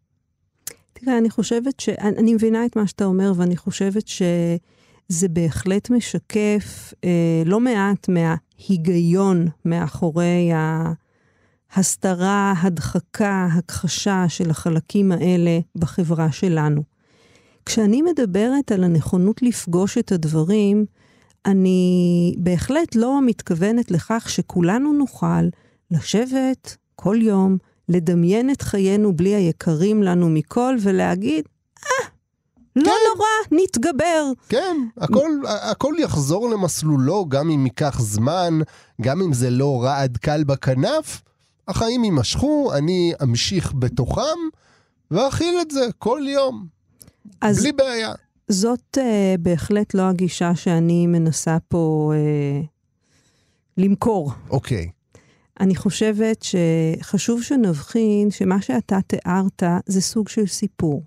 תראה, 0.92 1.18
אני 1.18 1.30
חושבת 1.30 1.80
ש... 1.80 1.88
אני 1.88 2.34
מבינה 2.34 2.66
את 2.66 2.76
מה 2.76 2.86
שאתה 2.86 3.04
אומר, 3.04 3.32
ואני 3.36 3.56
חושבת 3.56 4.08
שזה 4.08 5.28
בהחלט 5.30 5.90
משקף 5.90 6.94
אה, 7.04 7.42
לא 7.44 7.60
מעט 7.60 8.08
מההיגיון 8.08 9.48
מאחורי 9.64 10.50
ההסתרה, 11.74 12.54
הדחקה, 12.62 13.48
הכחשה 13.52 14.24
של 14.28 14.50
החלקים 14.50 15.12
האלה 15.12 15.58
בחברה 15.76 16.32
שלנו. 16.32 16.82
כשאני 17.66 18.02
מדברת 18.02 18.72
על 18.72 18.84
הנכונות 18.84 19.42
לפגוש 19.42 19.98
את 19.98 20.12
הדברים, 20.12 20.84
אני 21.46 22.34
בהחלט 22.38 22.94
לא 22.94 23.20
מתכוונת 23.26 23.90
לכך 23.90 24.26
שכולנו 24.28 24.92
נוכל 24.92 25.48
לשבת 25.90 26.76
כל 26.96 27.16
יום, 27.20 27.58
לדמיין 27.88 28.50
את 28.50 28.62
חיינו 28.62 29.16
בלי 29.16 29.34
היקרים 29.34 30.02
לנו 30.02 30.30
מכל 30.30 30.76
ולהגיד, 30.80 31.44
אה, 31.84 32.08
לא 32.76 32.82
כן. 32.82 32.90
נורא, 32.90 33.62
נתגבר. 33.62 34.32
כן, 34.48 34.76
הכל, 34.98 35.30
הכל 35.46 35.94
יחזור 35.98 36.50
למסלולו, 36.50 37.26
גם 37.28 37.50
אם 37.50 37.66
ייקח 37.66 38.00
זמן, 38.00 38.60
גם 39.00 39.22
אם 39.22 39.32
זה 39.32 39.50
לא 39.50 39.82
רעד 39.82 40.16
קל 40.16 40.44
בכנף, 40.44 41.22
החיים 41.68 42.04
יימשכו, 42.04 42.72
אני 42.74 43.12
אמשיך 43.22 43.72
בתוכם, 43.78 44.38
ואכיל 45.10 45.54
את 45.62 45.70
זה 45.70 45.86
כל 45.98 46.20
יום, 46.28 46.66
אז 47.40 47.60
בלי 47.60 47.72
בעיה. 47.72 48.12
זאת 48.48 48.98
uh, 48.98 49.00
בהחלט 49.40 49.94
לא 49.94 50.02
הגישה 50.02 50.54
שאני 50.54 51.06
מנסה 51.06 51.56
פה 51.68 52.12
uh, 52.14 52.66
למכור. 53.76 54.32
אוקיי. 54.50 54.84
Okay. 54.84 55.04
אני 55.60 55.76
חושבת 55.76 56.42
שחשוב 56.42 57.42
שנבחין 57.42 58.30
שמה 58.30 58.62
שאתה 58.62 58.98
תיארת 59.06 59.62
זה 59.86 60.00
סוג 60.00 60.28
של 60.28 60.46
סיפור. 60.46 61.02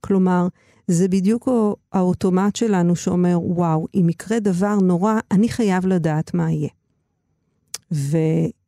כלומר, 0.00 0.48
זה 0.88 1.08
בדיוק 1.08 1.48
האוטומט 1.92 2.56
שלנו 2.56 2.96
שאומר, 2.96 3.38
וואו, 3.42 3.86
אם 3.94 4.08
יקרה 4.08 4.40
דבר 4.40 4.74
נורא, 4.74 5.14
אני 5.30 5.48
חייב 5.48 5.86
לדעת 5.86 6.34
מה 6.34 6.50
יהיה. 6.52 6.68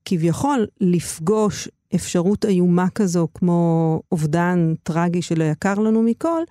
וכביכול, 0.08 0.66
לפגוש 0.80 1.68
אפשרות 1.94 2.44
איומה 2.44 2.90
כזו, 2.90 3.28
כמו 3.34 4.02
אובדן 4.12 4.74
טרגי 4.82 5.22
של 5.22 5.40
היקר 5.40 5.74
לנו 5.74 6.02
מכל, 6.02 6.42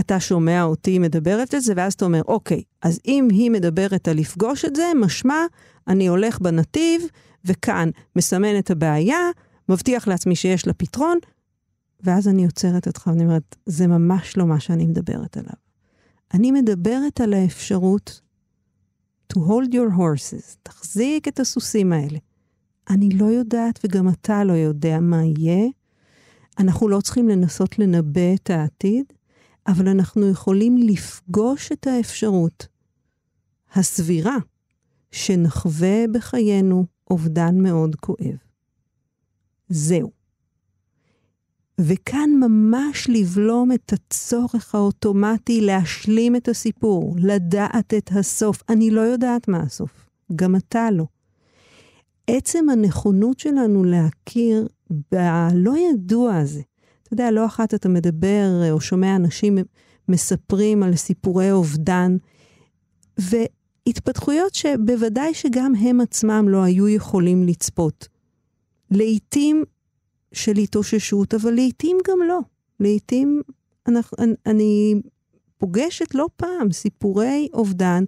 אתה 0.00 0.20
שומע 0.20 0.62
אותי 0.62 0.98
מדברת 0.98 1.54
על 1.54 1.60
זה, 1.60 1.72
ואז 1.76 1.92
אתה 1.92 2.04
אומר, 2.04 2.22
אוקיי, 2.28 2.62
אז 2.82 3.00
אם 3.06 3.28
היא 3.30 3.50
מדברת 3.50 4.08
על 4.08 4.16
לפגוש 4.16 4.64
את 4.64 4.76
זה, 4.76 4.92
משמע, 5.00 5.38
אני 5.88 6.06
הולך 6.06 6.40
בנתיב, 6.40 7.02
וכאן 7.44 7.90
מסמן 8.16 8.58
את 8.58 8.70
הבעיה, 8.70 9.30
מבטיח 9.68 10.08
לעצמי 10.08 10.36
שיש 10.36 10.66
לה 10.66 10.72
פתרון, 10.72 11.18
ואז 12.00 12.28
אני 12.28 12.44
עוצרת 12.44 12.86
אותך 12.86 13.06
ואני 13.06 13.24
אומרת, 13.24 13.56
זה 13.66 13.86
ממש 13.86 14.36
לא 14.36 14.46
מה 14.46 14.60
שאני 14.60 14.86
מדברת 14.86 15.36
עליו. 15.36 15.56
אני 16.34 16.52
מדברת 16.52 17.20
על 17.20 17.34
האפשרות 17.34 18.20
to 19.32 19.36
hold 19.36 19.72
your 19.72 19.98
horses, 19.98 20.56
תחזיק 20.62 21.28
את 21.28 21.40
הסוסים 21.40 21.92
האלה. 21.92 22.18
אני 22.90 23.08
לא 23.08 23.24
יודעת 23.24 23.80
וגם 23.84 24.08
אתה 24.08 24.44
לא 24.44 24.52
יודע 24.52 25.00
מה 25.00 25.24
יהיה. 25.24 25.66
אנחנו 26.58 26.88
לא 26.88 27.00
צריכים 27.00 27.28
לנסות 27.28 27.78
לנבא 27.78 28.34
את 28.34 28.50
העתיד, 28.50 29.04
אבל 29.66 29.88
אנחנו 29.88 30.30
יכולים 30.30 30.76
לפגוש 30.78 31.72
את 31.72 31.86
האפשרות 31.86 32.66
הסבירה 33.74 34.36
שנחווה 35.10 36.04
בחיינו 36.12 36.86
אובדן 37.10 37.60
מאוד 37.62 37.96
כואב. 37.96 38.36
זהו. 39.68 40.15
וכאן 41.80 42.30
ממש 42.40 43.06
לבלום 43.08 43.72
את 43.72 43.92
הצורך 43.92 44.74
האוטומטי 44.74 45.60
להשלים 45.60 46.36
את 46.36 46.48
הסיפור, 46.48 47.14
לדעת 47.18 47.94
את 47.94 48.10
הסוף. 48.14 48.62
אני 48.68 48.90
לא 48.90 49.00
יודעת 49.00 49.48
מה 49.48 49.60
הסוף, 49.60 50.08
גם 50.36 50.56
אתה 50.56 50.90
לא. 50.90 51.04
עצם 52.26 52.68
הנכונות 52.68 53.38
שלנו 53.38 53.84
להכיר 53.84 54.68
בלא 55.12 55.74
ידוע 55.76 56.36
הזה. 56.36 56.60
אתה 57.02 57.14
יודע, 57.14 57.30
לא 57.30 57.46
אחת 57.46 57.74
אתה 57.74 57.88
מדבר 57.88 58.70
או 58.70 58.80
שומע 58.80 59.16
אנשים 59.16 59.58
מספרים 60.08 60.82
על 60.82 60.96
סיפורי 60.96 61.52
אובדן, 61.52 62.16
והתפתחויות 63.18 64.54
שבוודאי 64.54 65.34
שגם 65.34 65.74
הם 65.74 66.00
עצמם 66.00 66.48
לא 66.48 66.62
היו 66.62 66.88
יכולים 66.88 67.42
לצפות. 67.42 68.08
לעתים 68.90 69.64
של 70.32 70.56
התאוששות, 70.56 71.34
אבל 71.34 71.54
לעתים 71.54 71.98
גם 72.08 72.18
לא. 72.28 72.38
לעתים 72.80 73.42
אנחנו, 73.88 74.18
אני, 74.24 74.34
אני 74.46 74.94
פוגשת 75.58 76.14
לא 76.14 76.26
פעם 76.36 76.72
סיפורי 76.72 77.48
אובדן 77.52 78.04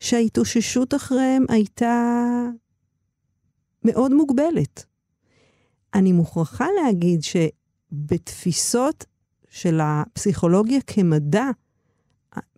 שההתאוששות 0.00 0.94
אחריהם 0.94 1.44
הייתה 1.48 2.14
מאוד 3.84 4.14
מוגבלת. 4.14 4.84
אני 5.94 6.12
מוכרחה 6.12 6.66
להגיד 6.84 7.20
שבתפיסות 7.22 9.04
של 9.48 9.80
הפסיכולוגיה 9.82 10.80
כמדע, 10.86 11.44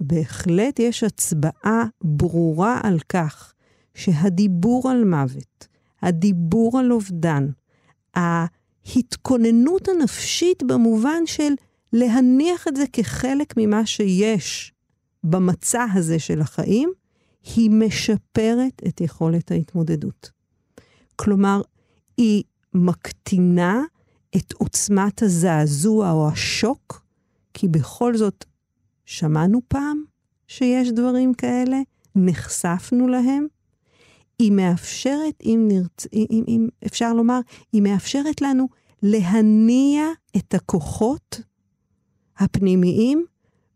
בהחלט 0.00 0.78
יש 0.78 1.04
הצבעה 1.04 1.84
ברורה 2.04 2.80
על 2.82 2.98
כך 3.08 3.54
שהדיבור 3.94 4.90
על 4.90 5.04
מוות, 5.04 5.68
הדיבור 6.02 6.78
על 6.78 6.92
אובדן, 6.92 7.46
ההתכוננות 8.86 9.88
הנפשית 9.88 10.62
במובן 10.62 11.26
של 11.26 11.52
להניח 11.92 12.68
את 12.68 12.76
זה 12.76 12.84
כחלק 12.92 13.54
ממה 13.56 13.86
שיש 13.86 14.72
במצע 15.24 15.86
הזה 15.94 16.18
של 16.18 16.40
החיים, 16.40 16.92
היא 17.56 17.70
משפרת 17.70 18.82
את 18.88 19.00
יכולת 19.00 19.50
ההתמודדות. 19.50 20.30
כלומר, 21.16 21.62
היא 22.16 22.42
מקטינה 22.74 23.82
את 24.36 24.52
עוצמת 24.52 25.22
הזעזוע 25.22 26.12
או 26.12 26.28
השוק, 26.28 27.04
כי 27.54 27.68
בכל 27.68 28.16
זאת 28.16 28.44
שמענו 29.04 29.60
פעם 29.68 30.04
שיש 30.48 30.92
דברים 30.92 31.34
כאלה, 31.34 31.80
נחשפנו 32.14 33.08
להם. 33.08 33.46
היא 34.42 34.52
מאפשרת, 34.52 35.42
אם, 35.44 35.64
נרצ... 35.68 36.06
אם, 36.12 36.44
אם 36.48 36.68
אפשר 36.86 37.12
לומר, 37.12 37.40
היא 37.72 37.82
מאפשרת 37.82 38.40
לנו 38.40 38.68
להניע 39.02 40.04
את 40.36 40.54
הכוחות 40.54 41.40
הפנימיים 42.38 43.24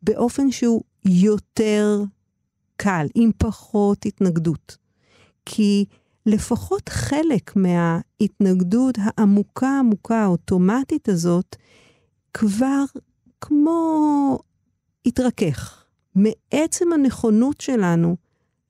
באופן 0.03 0.51
שהוא 0.51 0.83
יותר 1.05 2.03
קל, 2.77 3.07
עם 3.15 3.31
פחות 3.39 4.07
התנגדות. 4.07 4.77
כי 5.45 5.85
לפחות 6.27 6.89
חלק 6.89 7.57
מההתנגדות 7.57 8.99
העמוקה 8.99 9.79
עמוקה 9.79 10.19
האוטומטית 10.19 11.09
הזאת 11.09 11.57
כבר 12.35 12.85
כמו 13.41 14.39
התרכך. 15.07 15.85
מעצם 16.15 16.93
הנכונות 16.93 17.61
שלנו 17.61 18.17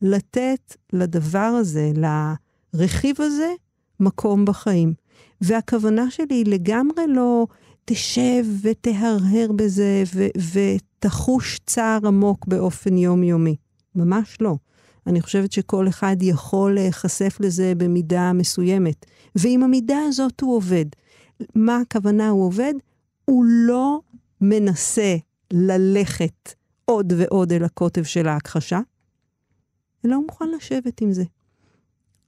לתת 0.03 0.77
לדבר 0.93 1.39
הזה, 1.39 1.93
לרכיב 2.75 3.17
הזה, 3.19 3.53
מקום 4.01 4.45
בחיים. 4.45 4.95
והכוונה 5.41 6.11
שלי 6.11 6.27
היא 6.35 6.47
לגמרי 6.47 7.07
לא 7.09 7.47
תשב 7.85 8.45
ותהרהר 8.63 9.53
בזה 9.57 10.03
ו- 10.15 10.27
ותחוש 10.53 11.61
צער 11.67 12.07
עמוק 12.07 12.47
באופן 12.47 12.99
יומיומי. 12.99 13.57
ממש 13.95 14.37
לא. 14.41 14.57
אני 15.07 15.21
חושבת 15.21 15.53
שכל 15.53 15.89
אחד 15.89 16.17
יכול 16.21 16.75
להיחשף 16.75 17.37
לזה 17.41 17.73
במידה 17.77 18.33
מסוימת. 18.33 19.07
ועם 19.35 19.63
המידה 19.63 19.99
הזאת 20.09 20.41
הוא 20.41 20.57
עובד. 20.57 20.85
מה 21.55 21.79
הכוונה 21.81 22.29
הוא 22.29 22.47
עובד? 22.47 22.75
הוא 23.25 23.45
לא 23.49 24.01
מנסה 24.41 25.17
ללכת 25.53 26.55
עוד 26.85 27.13
ועוד 27.17 27.53
אל 27.53 27.65
הקוטב 27.65 28.03
של 28.03 28.29
ההכחשה, 28.29 28.81
הוא 30.15 30.25
מוכן 30.25 30.51
לשבת 30.51 31.01
עם 31.01 31.13
זה. 31.13 31.25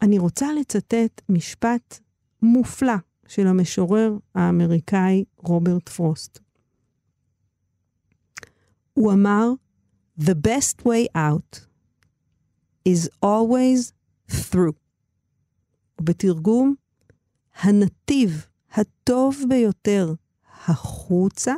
אני 0.03 0.19
רוצה 0.19 0.53
לצטט 0.61 1.23
משפט 1.29 2.01
מופלא 2.43 2.95
של 3.29 3.47
המשורר 3.47 4.17
האמריקאי 4.35 5.25
רוברט 5.37 5.89
פרוסט. 5.89 6.39
הוא 8.95 9.13
אמר, 9.13 9.51
The 10.21 10.35
best 10.35 10.83
way 10.85 11.07
out 11.17 11.67
is 12.89 13.09
always 13.25 13.93
through. 14.31 14.75
ובתרגום, 16.01 16.75
הנתיב 17.55 18.47
הטוב 18.71 19.37
ביותר 19.49 20.15
החוצה 20.67 21.55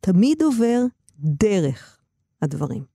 תמיד 0.00 0.42
עובר 0.42 0.84
דרך 1.18 2.00
הדברים. 2.42 2.91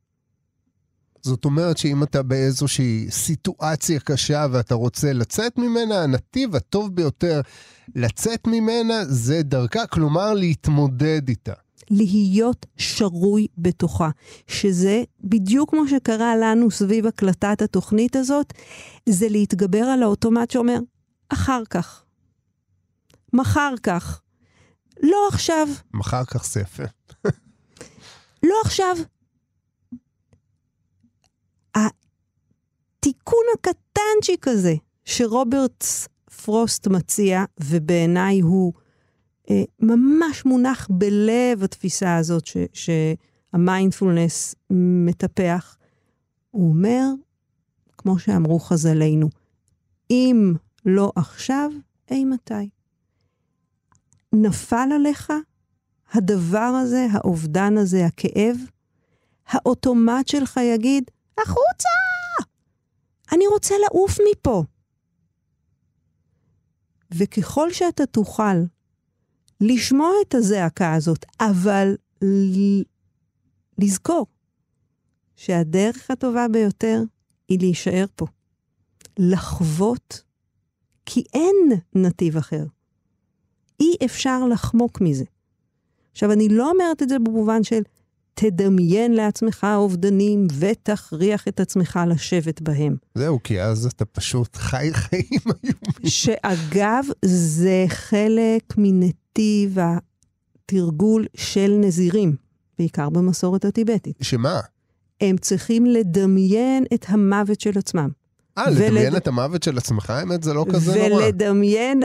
זאת 1.27 1.45
אומרת 1.45 1.77
שאם 1.77 2.03
אתה 2.03 2.23
באיזושהי 2.23 3.07
סיטואציה 3.09 3.99
קשה 3.99 4.45
ואתה 4.51 4.75
רוצה 4.75 5.13
לצאת 5.13 5.57
ממנה, 5.57 6.03
הנתיב 6.03 6.55
הטוב 6.55 6.95
ביותר 6.95 7.41
לצאת 7.95 8.47
ממנה 8.47 9.05
זה 9.05 9.43
דרכה, 9.43 9.87
כלומר 9.87 10.33
להתמודד 10.33 11.29
איתה. 11.29 11.53
להיות 11.89 12.65
שרוי 12.77 13.47
בתוכה, 13.57 14.09
שזה 14.47 15.03
בדיוק 15.23 15.69
כמו 15.69 15.87
שקרה 15.87 16.35
לנו 16.35 16.71
סביב 16.71 17.07
הקלטת 17.07 17.61
התוכנית 17.61 18.15
הזאת, 18.15 18.53
זה 19.09 19.29
להתגבר 19.29 19.83
על 19.83 20.03
האוטומט 20.03 20.51
שאומר, 20.51 20.79
אחר 21.29 21.63
כך, 21.69 22.03
מחר 23.33 23.73
כך, 23.83 24.21
לא 25.03 25.27
עכשיו. 25.31 25.67
מחר 25.93 26.25
כך 26.25 26.45
זה 26.45 26.59
יפה. 26.61 26.83
לא 28.43 28.55
עכשיו. 28.65 28.97
התיקון 31.77 33.43
הקטנצ'יק 33.53 34.47
הזה 34.47 34.75
שרוברט 35.05 35.83
פרוסט 36.43 36.87
מציע, 36.87 37.43
ובעיניי 37.59 38.39
הוא 38.39 38.73
אה, 39.49 39.63
ממש 39.79 40.45
מונח 40.45 40.87
בלב 40.91 41.63
התפיסה 41.63 42.15
הזאת 42.15 42.45
ש, 42.45 42.57
שהמיינדפולנס 42.73 44.55
מטפח, 45.05 45.77
הוא 46.51 46.69
אומר, 46.69 47.03
כמו 47.97 48.19
שאמרו 48.19 48.59
חז"לינו, 48.59 49.29
אם 50.11 50.53
לא 50.85 51.11
עכשיו, 51.15 51.71
אי 52.11 52.25
מתי. 52.25 52.69
נפל 54.33 54.89
עליך 54.95 55.33
הדבר 56.13 56.59
הזה, 56.59 57.07
האובדן 57.11 57.77
הזה, 57.77 58.05
הכאב, 58.05 58.57
האוטומט 59.47 60.27
שלך 60.27 60.59
יגיד, 60.63 61.03
החוצה! 61.37 61.89
אני 63.31 63.47
רוצה 63.47 63.75
לעוף 63.83 64.17
מפה. 64.31 64.63
וככל 67.13 67.73
שאתה 67.73 68.05
תוכל 68.05 68.57
לשמוע 69.61 70.11
את 70.27 70.35
הזעקה 70.35 70.93
הזאת, 70.93 71.25
אבל 71.39 71.95
לזכור 73.77 74.27
שהדרך 75.35 76.11
הטובה 76.11 76.47
ביותר 76.47 77.01
היא 77.47 77.59
להישאר 77.59 78.05
פה. 78.15 78.25
לחוות, 79.19 80.23
כי 81.05 81.23
אין 81.33 81.79
נתיב 81.95 82.37
אחר. 82.37 82.63
אי 83.79 83.95
אפשר 84.05 84.45
לחמוק 84.45 85.01
מזה. 85.01 85.25
עכשיו, 86.11 86.31
אני 86.31 86.49
לא 86.49 86.71
אומרת 86.71 87.03
את 87.03 87.09
זה 87.09 87.19
במובן 87.19 87.63
של 87.63 87.81
תדמיין 88.39 89.13
לעצמך 89.13 89.67
אובדנים 89.75 90.47
ותכריח 90.59 91.47
את 91.47 91.59
עצמך 91.59 91.99
לשבת 92.07 92.61
בהם. 92.61 92.95
זהו, 93.15 93.39
כי 93.43 93.61
אז 93.61 93.85
אתה 93.85 94.05
פשוט 94.05 94.55
חי 94.55 94.89
חיים 94.93 95.23
איומים. 95.31 95.79
שאגב, 96.05 97.05
זה 97.25 97.85
חלק 97.87 98.63
מנתיב 98.77 99.77
התרגול 100.65 101.25
של 101.35 101.73
נזירים, 101.79 102.35
בעיקר 102.79 103.09
במסורת 103.09 103.65
הטיבטית. 103.65 104.15
שמה? 104.21 104.59
הם 105.21 105.37
צריכים 105.37 105.85
לדמיין 105.85 106.85
את 106.93 107.05
המוות 107.07 107.61
של 107.61 107.77
עצמם. 107.77 108.09
אה, 108.57 108.69
לדמיין 108.69 109.15
את 109.15 109.27
המוות 109.27 109.63
של 109.63 109.77
עצמך, 109.77 110.09
האמת 110.09 110.43
זה 110.43 110.53
לא 110.53 110.65
כזה 110.73 111.07
נורא. 111.09 111.23
ולדמיין, 111.23 112.03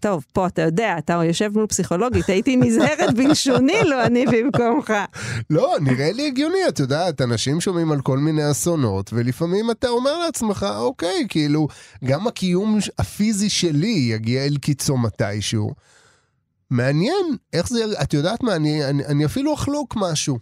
טוב, 0.00 0.24
פה 0.32 0.46
אתה 0.46 0.62
יודע, 0.62 0.98
אתה 0.98 1.20
יושב 1.24 1.50
מול 1.54 1.66
פסיכולוגית, 1.66 2.28
הייתי 2.28 2.56
נזהרת 2.56 3.14
בלשוני, 3.16 3.76
לא 3.84 4.04
אני 4.04 4.26
במקומך. 4.26 4.92
לא, 5.50 5.74
נראה 5.80 6.12
לי 6.12 6.26
הגיוני, 6.26 6.58
את 6.68 6.78
יודעת, 6.78 7.20
אנשים 7.20 7.60
שומעים 7.60 7.92
על 7.92 8.00
כל 8.00 8.18
מיני 8.18 8.50
אסונות, 8.50 9.10
ולפעמים 9.12 9.70
אתה 9.70 9.88
אומר 9.88 10.18
לעצמך, 10.18 10.66
אוקיי, 10.76 11.26
כאילו, 11.28 11.68
גם 12.04 12.26
הקיום 12.26 12.78
הפיזי 12.98 13.50
שלי 13.50 14.08
יגיע 14.12 14.44
אל 14.44 14.56
קיצו 14.56 14.96
מתישהו. 14.96 15.74
מעניין, 16.70 17.36
איך 17.52 17.68
זה, 17.68 17.84
את 18.02 18.14
יודעת 18.14 18.42
מה, 18.42 18.56
אני, 18.56 18.84
אני, 18.84 19.06
אני 19.06 19.24
אפילו 19.24 19.54
אחלוק 19.54 19.94
משהו. 19.96 20.38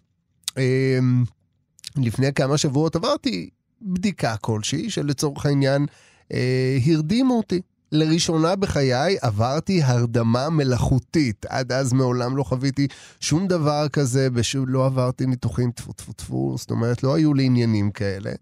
אמ, 0.58 1.24
לפני 1.96 2.32
כמה 2.32 2.58
שבועות 2.58 2.96
עברתי 2.96 3.50
בדיקה 3.82 4.36
כלשהי, 4.36 4.90
שלצורך 4.90 5.46
העניין 5.46 5.86
אה, 6.32 6.78
הרדימו 6.86 7.36
אותי. 7.36 7.60
לראשונה 7.94 8.56
בחיי 8.56 9.16
עברתי 9.20 9.82
הרדמה 9.82 10.50
מלאכותית. 10.50 11.46
עד 11.48 11.72
אז 11.72 11.92
מעולם 11.92 12.36
לא 12.36 12.42
חוויתי 12.42 12.86
שום 13.20 13.46
דבר 13.48 13.88
כזה, 13.88 14.28
ושוב 14.34 14.64
לא 14.68 14.86
עברתי 14.86 15.26
ניתוחים 15.26 15.70
טפו 15.70 15.92
טפו 15.92 16.12
טפו, 16.12 16.54
זאת 16.58 16.70
אומרת, 16.70 17.02
לא 17.02 17.14
היו 17.14 17.34
לי 17.34 17.44
עניינים 17.44 17.90
כאלה. 17.90 18.32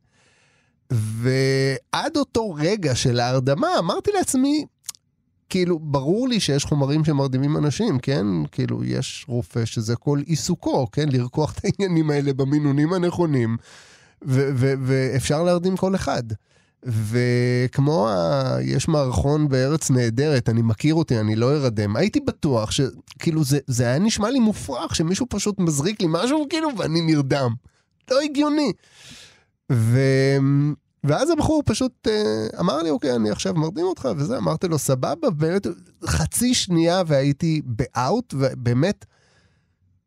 ועד 0.90 2.16
אותו 2.16 2.54
רגע 2.54 2.94
של 2.94 3.20
ההרדמה 3.20 3.68
אמרתי 3.78 4.10
לעצמי, 4.18 4.64
כאילו, 5.48 5.78
ברור 5.78 6.28
לי 6.28 6.40
שיש 6.40 6.64
חומרים 6.64 7.04
שמרדימים 7.04 7.56
אנשים, 7.56 7.98
כן? 7.98 8.26
כאילו, 8.52 8.84
יש 8.84 9.24
רופא 9.28 9.64
שזה 9.64 9.96
כל 9.96 10.20
עיסוקו, 10.26 10.90
כן? 10.90 11.08
לרקוח 11.08 11.52
את 11.52 11.64
העניינים 11.64 12.10
האלה 12.10 12.32
במינונים 12.32 12.92
הנכונים, 12.92 13.56
ואפשר 14.22 15.42
להרדים 15.42 15.76
כל 15.76 15.94
אחד. 15.94 16.22
וכמו 16.84 18.08
ה... 18.08 18.56
יש 18.62 18.88
מערכון 18.88 19.48
בארץ 19.48 19.90
נהדרת, 19.90 20.48
אני 20.48 20.62
מכיר 20.62 20.94
אותי, 20.94 21.20
אני 21.20 21.36
לא 21.36 21.52
ארדם, 21.56 21.96
הייתי 21.96 22.20
בטוח 22.20 22.70
שכאילו 22.70 23.44
זה, 23.44 23.58
זה 23.66 23.86
היה 23.86 23.98
נשמע 23.98 24.30
לי 24.30 24.38
מופרך, 24.38 24.94
שמישהו 24.94 25.26
פשוט 25.30 25.58
מזריק 25.58 26.00
לי 26.00 26.06
משהו 26.10 26.46
כאילו 26.50 26.68
ואני 26.78 27.00
נרדם. 27.00 27.54
לא 28.10 28.20
הגיוני. 28.20 28.72
ו... 29.72 29.98
ואז 31.04 31.30
הבחור 31.30 31.62
פשוט 31.66 32.08
uh, 32.08 32.60
אמר 32.60 32.82
לי, 32.82 32.90
אוקיי, 32.90 33.16
אני 33.16 33.30
עכשיו 33.30 33.54
מרדים 33.54 33.84
אותך 33.84 34.08
וזה, 34.16 34.38
אמרתי 34.38 34.68
לו, 34.68 34.78
סבבה, 34.78 35.30
באמת 35.30 35.66
חצי 36.04 36.54
שנייה 36.54 37.02
והייתי 37.06 37.62
באאוט, 37.64 38.34
ובאמת 38.38 39.04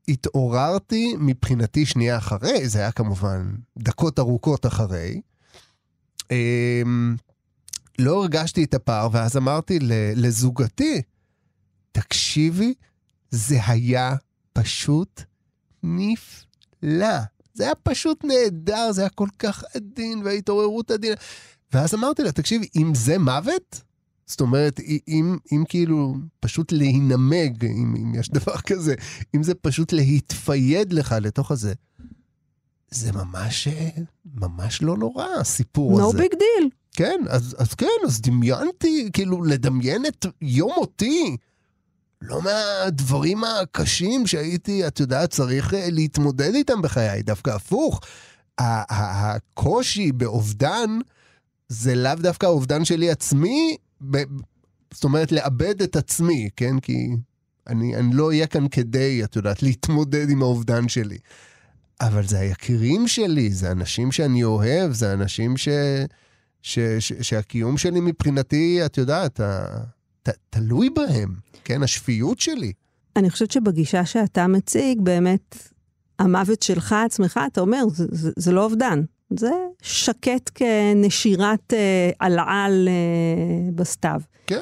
התעוררתי 0.08 1.16
מבחינתי 1.20 1.86
שנייה 1.86 2.18
אחרי, 2.18 2.68
זה 2.70 2.80
היה 2.80 2.92
כמובן 2.92 3.52
דקות 3.78 4.20
ארוכות 4.20 4.66
אחרי. 4.66 5.22
Um, 6.30 7.18
לא 8.00 8.22
הרגשתי 8.22 8.64
את 8.64 8.74
הפער, 8.74 9.10
ואז 9.12 9.38
אמרתי 9.38 9.80
לזוגתי, 10.16 11.02
תקשיבי, 11.92 12.74
זה 13.32 13.58
היה 13.68 14.16
פשוט 14.54 15.22
נפלא. 15.84 17.18
זה 17.54 17.64
היה 17.64 17.76
פשוט 17.84 18.24
נהדר, 18.24 18.92
זה 18.92 19.02
היה 19.02 19.10
כל 19.10 19.28
כך 19.40 19.64
עדין, 19.76 20.22
וההתעוררות 20.26 20.92
עדינה. 20.92 21.16
ואז 21.74 21.94
אמרתי 21.94 22.24
לה, 22.24 22.32
תקשיבי, 22.32 22.68
אם 22.76 22.92
זה 22.96 23.18
מוות, 23.18 23.82
זאת 24.26 24.42
אומרת, 24.42 24.80
אם, 25.08 25.38
אם 25.52 25.64
כאילו 25.70 26.16
פשוט 26.40 26.72
להינמג, 26.72 27.66
אם, 27.66 27.96
אם 27.98 28.16
יש 28.16 28.30
דבר 28.30 28.58
כזה, 28.58 28.96
אם 29.36 29.44
זה 29.44 29.56
פשוט 29.56 29.94
להתפייד 29.94 30.94
לך 30.94 31.16
לתוך 31.22 31.52
הזה, 31.52 31.74
זה 32.96 33.12
ממש, 33.12 33.68
ממש 34.36 34.82
לא 34.82 34.98
נורא, 34.98 35.28
הסיפור 35.40 36.00
no 36.00 36.04
הזה. 36.04 36.18
No 36.18 36.22
big 36.22 36.34
deal. 36.34 36.70
כן, 36.92 37.22
אז, 37.30 37.56
אז 37.60 37.74
כן, 37.74 37.88
אז 38.06 38.22
דמיינתי, 38.22 39.10
כאילו, 39.14 39.44
לדמיין 39.44 40.06
את 40.06 40.26
יום 40.42 40.72
מותי. 40.78 41.38
לא 42.22 42.42
מהדברים 42.42 43.44
הקשים 43.44 44.28
שהייתי, 44.28 44.88
את 44.88 45.00
יודעת, 45.00 45.30
צריך 45.30 45.74
אה, 45.74 45.88
להתמודד 45.92 46.56
איתם 46.56 46.82
בחיי, 46.82 47.22
דווקא 47.22 47.50
הפוך. 47.50 48.00
הקושי 48.58 50.12
באובדן 50.12 50.90
זה 51.70 51.96
לאו 51.96 52.16
דווקא 52.16 52.46
האובדן 52.46 52.86
שלי 52.86 53.10
עצמי, 53.10 53.78
ב... 54.12 54.18
זאת 54.94 55.04
אומרת, 55.04 55.32
לאבד 55.32 55.82
את 55.82 55.96
עצמי, 55.96 56.50
כן? 56.56 56.80
כי 56.80 57.08
אני, 57.68 57.96
אני 57.96 58.16
לא 58.16 58.28
אהיה 58.28 58.48
כאן 58.48 58.68
כדי, 58.68 59.24
את 59.24 59.36
יודעת, 59.36 59.64
להתמודד 59.64 60.30
עם 60.30 60.42
האובדן 60.42 60.90
שלי. 60.90 61.18
אבל 62.02 62.28
זה 62.28 62.40
היקירים 62.40 63.08
שלי, 63.08 63.50
זה 63.50 63.72
אנשים 63.72 64.12
שאני 64.12 64.44
אוהב, 64.44 64.92
זה 64.92 65.14
אנשים 65.14 65.58
ש... 65.58 65.70
ש... 66.62 66.80
ש... 67.00 67.14
שהקיום 67.22 67.78
שלי 67.78 68.00
מבחינתי, 68.00 68.86
את 68.86 68.98
יודעת, 68.98 69.40
ה... 69.40 69.66
ת... 70.24 70.30
תלוי 70.50 70.90
בהם. 70.90 71.36
כן, 71.64 71.84
השפיות 71.84 72.40
שלי. 72.40 72.74
אני 73.16 73.30
חושבת 73.30 73.52
שבגישה 73.52 74.06
שאתה 74.06 74.48
מציג, 74.48 75.02
באמת, 75.02 75.58
המוות 76.20 76.62
שלך 76.62 76.96
עצמך, 77.06 77.40
אתה 77.52 77.62
אומר, 77.62 77.84
זה, 77.94 78.06
זה, 78.12 78.32
זה 78.36 78.52
לא 78.52 78.64
אובדן. 78.64 79.02
זה 79.30 79.52
שקט 79.82 80.52
כנשירת 80.56 81.74
אה, 81.74 82.10
עלעל 82.20 82.88
אה, 82.88 83.72
בסתיו. 83.76 84.22
כן. 84.48 84.62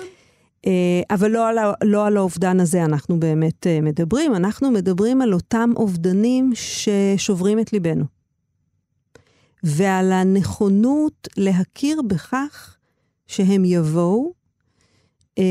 אה, 0.66 1.02
אבל 1.10 1.32
לא 1.32 1.48
על, 1.48 1.58
לא 1.84 2.08
על 2.08 2.18
האובדן 2.18 2.60
הזה 2.60 2.86
אנחנו 2.86 3.20
באמת 3.20 3.68
אה, 3.68 3.82
מדברים, 3.82 4.36
אנחנו 4.36 4.72
מדברים 4.72 5.22
על 5.22 5.34
אותם 5.34 5.70
אובדנים 5.76 6.52
ששוברים 6.56 7.60
את 7.60 7.74
ליבנו. 7.74 8.06
ועל 9.64 10.12
הנכונות 10.12 11.28
להכיר 11.38 12.02
בכך 12.02 12.78
שהם 13.28 13.66
יבואו, 13.66 14.34
אה, 15.38 15.44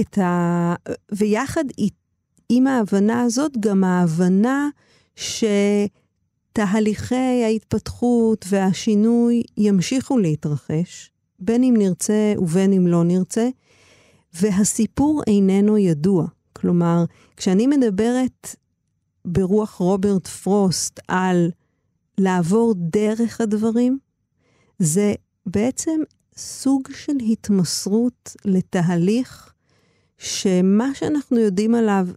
את 0.00 0.18
ה... 0.18 0.74
ויחד 1.12 1.64
עם 2.48 2.66
ההבנה 2.66 3.22
הזאת, 3.22 3.52
גם 3.60 3.84
ההבנה 3.84 4.68
שתהליכי 6.52 7.44
ההתפתחות 7.44 8.44
והשינוי 8.48 9.42
ימשיכו 9.56 10.18
להתרחש, 10.18 11.10
בין 11.38 11.64
אם 11.64 11.74
נרצה 11.78 12.34
ובין 12.38 12.72
אם 12.72 12.86
לא 12.86 13.04
נרצה, 13.04 13.48
והסיפור 14.32 15.22
איננו 15.26 15.78
ידוע. 15.78 16.26
כלומר, 16.52 17.04
כשאני 17.36 17.66
מדברת 17.66 18.56
ברוח 19.24 19.74
רוברט 19.74 20.26
פרוסט 20.26 21.00
על 21.08 21.50
לעבור 22.18 22.74
דרך 22.76 23.40
הדברים, 23.40 23.98
זה 24.78 25.14
בעצם 25.46 26.00
סוג 26.36 26.82
של 26.92 27.16
התמסרות 27.30 28.36
לתהליך 28.44 29.52
שמה 30.18 30.94
שאנחנו 30.94 31.38
יודעים 31.38 31.74
עליו 31.74 32.08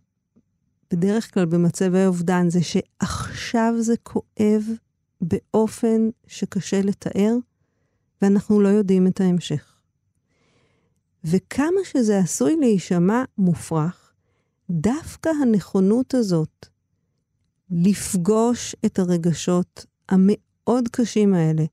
בדרך 0.92 1.34
כלל 1.34 1.46
במצבי 1.46 2.06
אובדן 2.06 2.50
זה 2.50 2.60
שעכשיו 2.64 3.74
זה 3.80 3.94
כואב 4.04 4.64
באופן 5.22 6.10
שקשה 6.28 6.82
לתאר, 6.82 7.36
ואנחנו 8.22 8.62
לא 8.62 8.68
יודעים 8.68 9.08
את 9.08 9.22
ההמשך. 9.22 9.73
וכמה 11.24 11.80
שזה 11.84 12.20
עשוי 12.20 12.56
להישמע 12.60 13.24
מופרך, 13.38 14.14
דווקא 14.70 15.30
הנכונות 15.42 16.14
הזאת 16.14 16.66
לפגוש 17.72 18.76
את 18.86 19.00
הרגשות 19.00 19.86
המאוד 20.10 20.88
קשים 20.92 21.34
האלה 21.34 21.64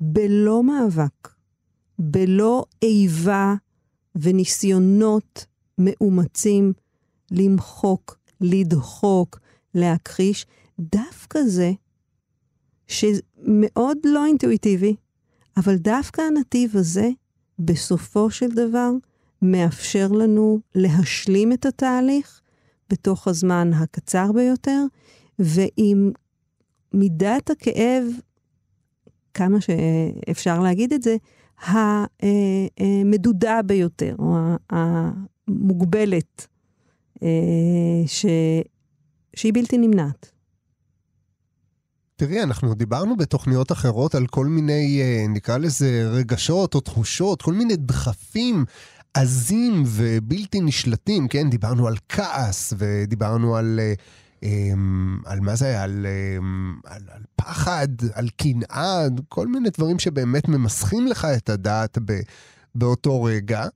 בלא 0.00 0.62
מאבק, 0.62 1.28
בלא 1.98 2.64
איבה 2.82 3.54
וניסיונות 4.14 5.46
מאומצים 5.78 6.72
למחוק, 7.30 8.18
לדחוק, 8.40 9.38
להכחיש, 9.74 10.46
דווקא 10.78 11.38
זה, 11.46 11.72
שמאוד 12.86 13.98
לא 14.04 14.26
אינטואיטיבי, 14.26 14.96
אבל 15.56 15.76
דווקא 15.76 16.22
הנתיב 16.22 16.76
הזה, 16.76 17.10
בסופו 17.58 18.30
של 18.30 18.48
דבר, 18.48 18.90
מאפשר 19.42 20.08
לנו 20.08 20.60
להשלים 20.74 21.52
את 21.52 21.66
התהליך 21.66 22.40
בתוך 22.90 23.28
הזמן 23.28 23.70
הקצר 23.72 24.32
ביותר, 24.32 24.84
ועם 25.38 26.12
מידת 26.92 27.50
הכאב, 27.50 28.04
כמה 29.34 29.58
שאפשר 29.60 30.60
להגיד 30.60 30.92
את 30.92 31.02
זה, 31.02 31.16
המדודה 32.78 33.60
ביותר, 33.62 34.16
או 34.18 34.36
המוגבלת, 34.70 36.46
אה, 37.22 37.28
ש... 38.06 38.26
שהיא 39.36 39.52
בלתי 39.54 39.78
נמנעת. 39.78 40.33
תראי, 42.16 42.42
אנחנו 42.42 42.74
דיברנו 42.74 43.16
בתוכניות 43.16 43.72
אחרות 43.72 44.14
על 44.14 44.26
כל 44.26 44.46
מיני, 44.46 45.00
אה, 45.02 45.26
נקרא 45.28 45.58
לזה, 45.58 46.08
רגשות 46.10 46.74
או 46.74 46.80
תחושות, 46.80 47.42
כל 47.42 47.52
מיני 47.52 47.76
דחפים 47.76 48.64
עזים 49.14 49.82
ובלתי 49.86 50.60
נשלטים, 50.60 51.28
כן? 51.28 51.50
דיברנו 51.50 51.86
על 51.86 51.96
כעס 52.08 52.72
ודיברנו 52.78 53.56
על 53.56 53.80
אה, 53.82 53.94
אמ, 54.44 55.18
על 55.24 55.40
מה 55.40 55.56
זה 55.56 55.66
היה? 55.66 55.82
על, 55.82 56.06
אמ, 56.06 56.78
על, 56.84 57.02
על 57.08 57.22
פחד, 57.36 57.88
על 58.12 58.28
קנאה, 58.36 59.06
כל 59.28 59.46
מיני 59.46 59.70
דברים 59.70 59.98
שבאמת 59.98 60.48
ממסכים 60.48 61.06
לך 61.06 61.24
את 61.24 61.48
הדעת 61.48 61.98
ב, 62.04 62.20
באותו 62.74 63.22
רגע. 63.22 63.66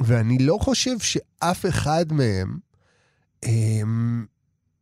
ואני 0.00 0.38
לא 0.38 0.58
חושב 0.60 0.98
שאף 0.98 1.66
אחד 1.66 2.12
מהם 2.12 2.58
אמ, 3.44 4.24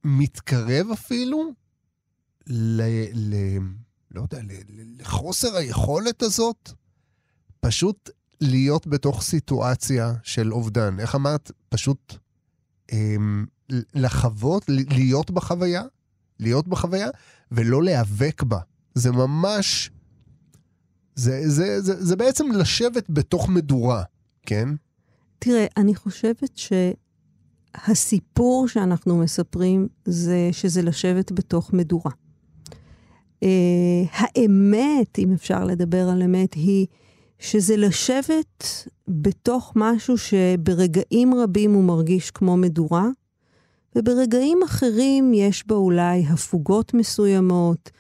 מתקרב 0.04 0.86
אפילו 0.92 1.50
ל... 2.46 2.82
ל 3.14 3.34
לא 4.10 4.22
יודע, 4.22 4.38
לחוסר 4.98 5.56
היכולת 5.56 6.22
הזאת 6.22 6.70
פשוט 7.60 8.10
להיות 8.40 8.86
בתוך 8.86 9.22
סיטואציה 9.22 10.14
של 10.22 10.52
אובדן. 10.52 11.00
איך 11.00 11.14
אמרת? 11.14 11.50
פשוט 11.68 12.14
לחוות, 13.94 14.64
להיות 14.68 15.30
בחוויה, 15.30 15.82
להיות 16.40 16.68
בחוויה, 16.68 17.08
ולא 17.52 17.82
להיאבק 17.82 18.42
בה. 18.42 18.58
זה 18.94 19.12
ממש... 19.12 19.90
זה, 21.14 21.48
זה, 21.48 21.80
זה, 21.80 22.04
זה 22.04 22.16
בעצם 22.16 22.52
לשבת 22.52 23.10
בתוך 23.10 23.48
מדורה, 23.48 24.02
כן? 24.46 24.68
תראה, 25.38 25.66
אני 25.76 25.94
חושבת 25.94 26.58
שהסיפור 27.76 28.68
שאנחנו 28.68 29.18
מספרים 29.18 29.88
זה 30.04 30.48
שזה 30.52 30.82
לשבת 30.82 31.32
בתוך 31.32 31.72
מדורה. 31.72 32.10
Uh, 33.44 33.46
האמת, 34.12 35.18
אם 35.18 35.32
אפשר 35.32 35.64
לדבר 35.64 36.08
על 36.08 36.22
אמת, 36.22 36.54
היא 36.54 36.86
שזה 37.38 37.76
לשבת 37.76 38.88
בתוך 39.08 39.72
משהו 39.76 40.18
שברגעים 40.18 41.34
רבים 41.34 41.72
הוא 41.72 41.84
מרגיש 41.84 42.30
כמו 42.30 42.56
מדורה, 42.56 43.08
וברגעים 43.96 44.62
אחרים 44.64 45.34
יש 45.34 45.66
בו 45.66 45.74
אולי 45.74 46.24
הפוגות 46.26 46.94
מסוימות, 46.94 47.90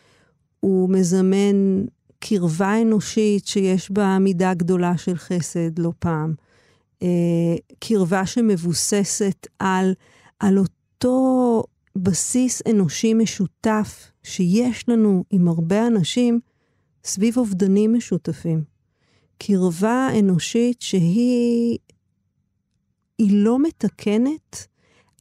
הוא 0.60 0.90
מזמן 0.90 1.84
קרבה 2.18 2.82
אנושית 2.82 3.46
שיש 3.46 3.90
בה 3.90 4.18
מידה 4.18 4.54
גדולה 4.54 4.96
של 4.96 5.16
חסד 5.16 5.78
לא 5.78 5.92
פעם. 5.98 6.34
אה, 7.02 7.56
קרבה 7.78 8.26
שמבוססת 8.26 9.46
על, 9.58 9.94
על 10.40 10.58
אותו 10.58 11.62
בסיס 11.96 12.62
אנושי 12.70 13.14
משותף 13.14 14.09
שיש 14.22 14.88
לנו 14.88 15.24
עם 15.30 15.48
הרבה 15.48 15.86
אנשים 15.86 16.40
סביב 17.04 17.38
אובדנים 17.38 17.94
משותפים. 17.94 18.64
קרבה 19.38 20.08
אנושית 20.18 20.82
שהיא 20.82 21.78
היא 23.18 23.44
לא 23.44 23.58
מתקנת, 23.62 24.66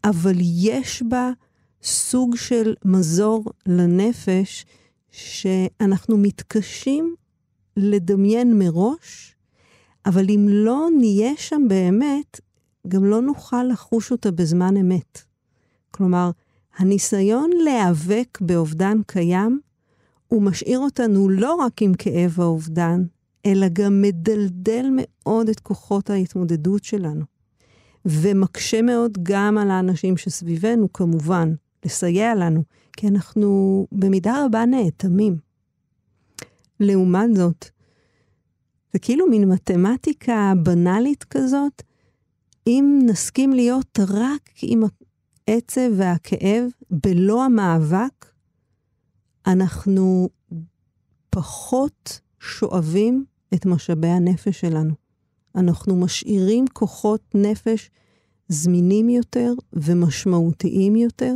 אבל 0.04 0.36
יש 0.40 1.04
בה 1.10 1.32
סוג 1.84 2.36
של 2.36 2.76
מזור 2.86 3.44
לנפש 3.66 4.66
שאנחנו 5.12 6.18
מתקשים 6.18 7.16
לדמיין 7.78 8.60
מראש, 8.60 9.36
אבל 10.06 10.26
אם 10.30 10.46
לא 10.50 10.88
נהיה 11.00 11.32
שם 11.38 11.62
באמת, 11.70 12.40
גם 12.88 13.06
לא 13.06 13.22
נוכל 13.22 13.64
לחוש 13.64 14.12
אותה 14.12 14.32
בזמן 14.32 14.78
אמת. 14.78 15.22
כלומר, 15.92 16.32
הניסיון 16.80 17.50
להיאבק 17.64 18.38
באובדן 18.42 18.98
קיים, 19.08 19.60
הוא 20.28 20.42
משאיר 20.42 20.80
אותנו 20.80 21.30
לא 21.30 21.56
רק 21.56 21.82
עם 21.82 21.94
כאב 21.94 22.36
האובדן, 22.38 23.04
אלא 23.46 23.68
גם 23.74 24.02
מדלדל 24.02 24.86
מאוד 24.96 25.50
את 25.50 25.60
כוחות 25.60 26.10
ההתמודדות 26.10 26.84
שלנו. 26.84 27.26
ומקשה 28.06 28.82
מאוד 28.82 29.18
גם 29.24 29.58
על 29.58 29.72
האנשים 29.72 30.18
שסביבנו, 30.18 30.94
כמובן, 30.94 31.54
לסייע 31.86 32.36
לנו, 32.36 32.64
כי 32.98 33.08
אנחנו 33.08 33.88
במידה 33.92 34.46
רבה 34.46 34.66
נאטמים. 34.66 35.38
לעומת 36.80 37.36
זאת, 37.36 37.66
זה 38.94 39.00
כאילו 39.00 39.28
מין 39.28 39.50
מתמטיקה 39.50 40.54
בנאלית 40.64 41.24
כזאת, 41.24 41.84
אם 42.68 43.00
נסכים 43.06 43.54
להיות 43.54 44.00
רק 44.10 44.50
עם 44.62 44.84
העצב 45.50 45.90
והכאב, 45.98 46.70
בלא 46.92 47.44
המאבק, 47.44 48.26
אנחנו 49.48 50.30
פחות 51.30 52.20
שואבים 52.40 53.26
את 53.54 53.66
משאבי 53.66 54.08
הנפש 54.08 54.60
שלנו. 54.60 54.94
אנחנו 55.56 55.96
משאירים 55.96 56.66
כוחות 56.74 57.22
נפש 57.36 57.90
זמינים 58.50 59.10
יותר 59.10 59.54
ומשמעותיים 59.74 60.96
יותר, 60.96 61.36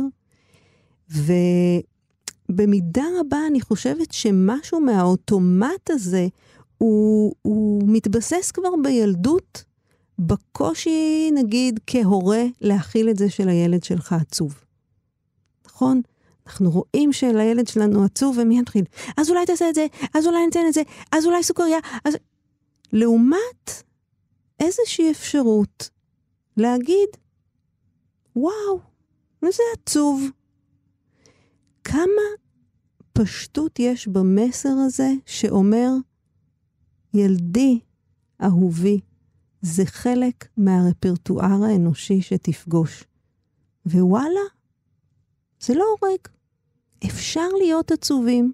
ובמידה 2.50 3.04
רבה 3.20 3.38
אני 3.50 3.60
חושבת 3.60 4.12
שמשהו 4.12 4.80
מהאוטומט 4.80 5.90
הזה, 5.90 6.28
הוא, 6.78 7.34
הוא 7.42 7.82
מתבסס 7.86 8.50
כבר 8.50 8.70
בילדות, 8.84 9.64
בקושי, 10.18 11.30
נגיד, 11.34 11.80
כהורה, 11.86 12.42
להכיל 12.60 13.10
את 13.10 13.16
זה 13.16 13.30
של 13.30 13.48
הילד 13.48 13.84
שלך 13.84 14.12
עצוב. 14.12 14.64
נכון? 15.66 16.00
אנחנו 16.46 16.70
רואים 16.70 17.12
שלילד 17.12 17.68
שלנו 17.68 18.04
עצוב, 18.04 18.38
ומי 18.38 18.58
יתחיל? 18.58 18.84
אז 19.16 19.30
אולי 19.30 19.46
תעשה 19.46 19.68
את 19.68 19.74
זה, 19.74 19.86
אז 20.14 20.26
אולי 20.26 20.44
ניתן 20.44 20.60
את 20.68 20.72
זה, 20.72 20.82
אז 21.12 21.26
אולי 21.26 21.42
סוכריה, 21.42 21.78
אז... 22.04 22.16
לעומת 22.92 23.82
איזושהי 24.60 25.10
אפשרות 25.10 25.90
להגיד, 26.56 27.08
וואו, 28.36 28.80
איזה 29.46 29.62
עצוב. 29.72 30.30
כמה 31.84 32.22
פשטות 33.12 33.78
יש 33.78 34.08
במסר 34.08 34.68
הזה 34.86 35.08
שאומר, 35.26 35.90
ילדי, 37.14 37.80
אהובי, 38.42 39.00
זה 39.64 39.86
חלק 39.86 40.48
מהרפרטואר 40.56 41.64
האנושי 41.64 42.22
שתפגוש. 42.22 43.04
ווואלה, 43.86 44.40
זה 45.60 45.74
לא 45.74 45.84
הורג. 46.00 46.18
אפשר 47.06 47.48
להיות 47.58 47.92
עצובים. 47.92 48.52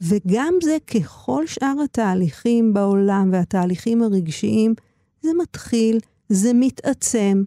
וגם 0.00 0.54
זה, 0.62 0.76
ככל 0.86 1.46
שאר 1.46 1.74
התהליכים 1.84 2.74
בעולם 2.74 3.28
והתהליכים 3.32 4.02
הרגשיים, 4.02 4.74
זה 5.22 5.30
מתחיל, 5.38 5.98
זה 6.28 6.50
מתעצם, 6.54 7.42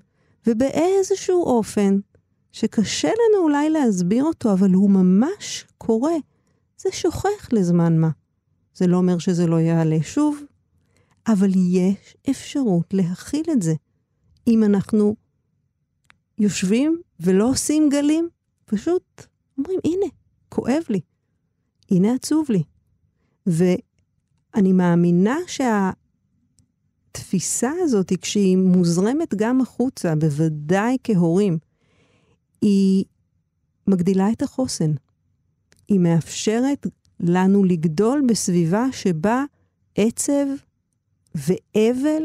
ובאיזשהו 0.47 1.43
אופן, 1.43 1.99
שקשה 2.51 3.09
לנו 3.09 3.43
אולי 3.43 3.69
להסביר 3.69 4.23
אותו, 4.23 4.53
אבל 4.53 4.73
הוא 4.73 4.89
ממש 4.89 5.65
קורה, 5.77 6.15
זה 6.77 6.89
שוכח 6.91 7.49
לזמן 7.51 7.97
מה. 7.97 8.09
זה 8.73 8.87
לא 8.87 8.97
אומר 8.97 9.17
שזה 9.17 9.47
לא 9.47 9.59
יעלה 9.59 9.97
שוב, 10.03 10.43
אבל 11.27 11.49
יש 11.55 12.17
אפשרות 12.29 12.93
להכיל 12.93 13.43
את 13.51 13.61
זה. 13.61 13.73
אם 14.47 14.63
אנחנו 14.63 15.15
יושבים 16.39 17.01
ולא 17.19 17.49
עושים 17.49 17.89
גלים, 17.89 18.29
פשוט 18.65 19.25
אומרים, 19.57 19.79
הנה, 19.85 20.05
כואב 20.49 20.83
לי, 20.89 20.99
הנה 21.91 22.13
עצוב 22.13 22.47
לי. 22.49 22.63
ואני 23.45 24.73
מאמינה 24.73 25.37
שהתפיסה 27.11 27.71
הזאת, 27.81 28.13
כשהיא 28.21 28.57
מוזרמת 28.57 29.35
גם 29.35 29.61
החוצה, 29.61 30.15
בוודאי 30.15 30.97
כהורים, 31.03 31.57
היא 32.61 33.05
מגדילה 33.87 34.31
את 34.31 34.41
החוסן. 34.41 34.91
היא 35.87 35.99
מאפשרת 35.99 36.87
לנו 37.19 37.63
לגדול 37.63 38.21
בסביבה 38.29 38.85
שבה 38.91 39.43
עצב 39.95 40.45
ואבל 41.35 42.23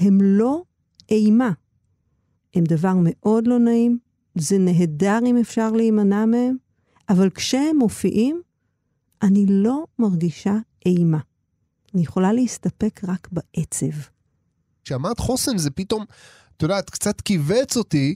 הם 0.00 0.18
לא 0.22 0.62
אימה. 1.10 1.50
הם 2.54 2.64
דבר 2.64 2.92
מאוד 3.02 3.46
לא 3.46 3.58
נעים, 3.58 3.98
זה 4.34 4.58
נהדר 4.58 5.18
אם 5.26 5.36
אפשר 5.36 5.70
להימנע 5.70 6.26
מהם, 6.26 6.56
אבל 7.08 7.30
כשהם 7.30 7.76
מופיעים, 7.76 8.42
אני 9.22 9.46
לא 9.48 9.84
מרגישה 9.98 10.54
אימה. 10.86 11.18
אני 11.94 12.02
יכולה 12.02 12.32
להסתפק 12.32 13.00
רק 13.04 13.28
בעצב. 13.32 13.96
כשאמרת 14.84 15.18
חוסן 15.18 15.58
זה 15.58 15.70
פתאום, 15.70 16.04
את 16.56 16.62
יודעת, 16.62 16.90
קצת 16.90 17.20
כיווץ 17.20 17.76
אותי, 17.76 18.14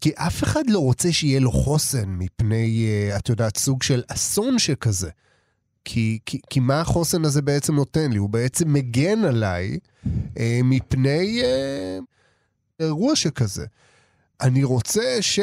כי 0.00 0.10
אף 0.14 0.42
אחד 0.42 0.62
לא 0.70 0.78
רוצה 0.78 1.12
שיהיה 1.12 1.40
לו 1.40 1.52
חוסן 1.52 2.08
מפני, 2.08 2.86
אה, 2.86 3.18
את 3.18 3.28
יודעת, 3.28 3.56
סוג 3.56 3.82
של 3.82 4.02
אסון 4.08 4.58
שכזה. 4.58 5.10
כי, 5.84 6.18
כי, 6.26 6.40
כי 6.50 6.60
מה 6.60 6.80
החוסן 6.80 7.24
הזה 7.24 7.42
בעצם 7.42 7.74
נותן 7.74 8.12
לי? 8.12 8.18
הוא 8.18 8.30
בעצם 8.30 8.72
מגן 8.72 9.24
עליי 9.24 9.78
אה, 10.38 10.60
מפני 10.64 11.42
אה, 11.42 11.98
אירוע 12.80 13.16
שכזה. 13.16 13.66
אני 14.40 14.64
רוצה 14.64 15.16
ש... 15.20 15.38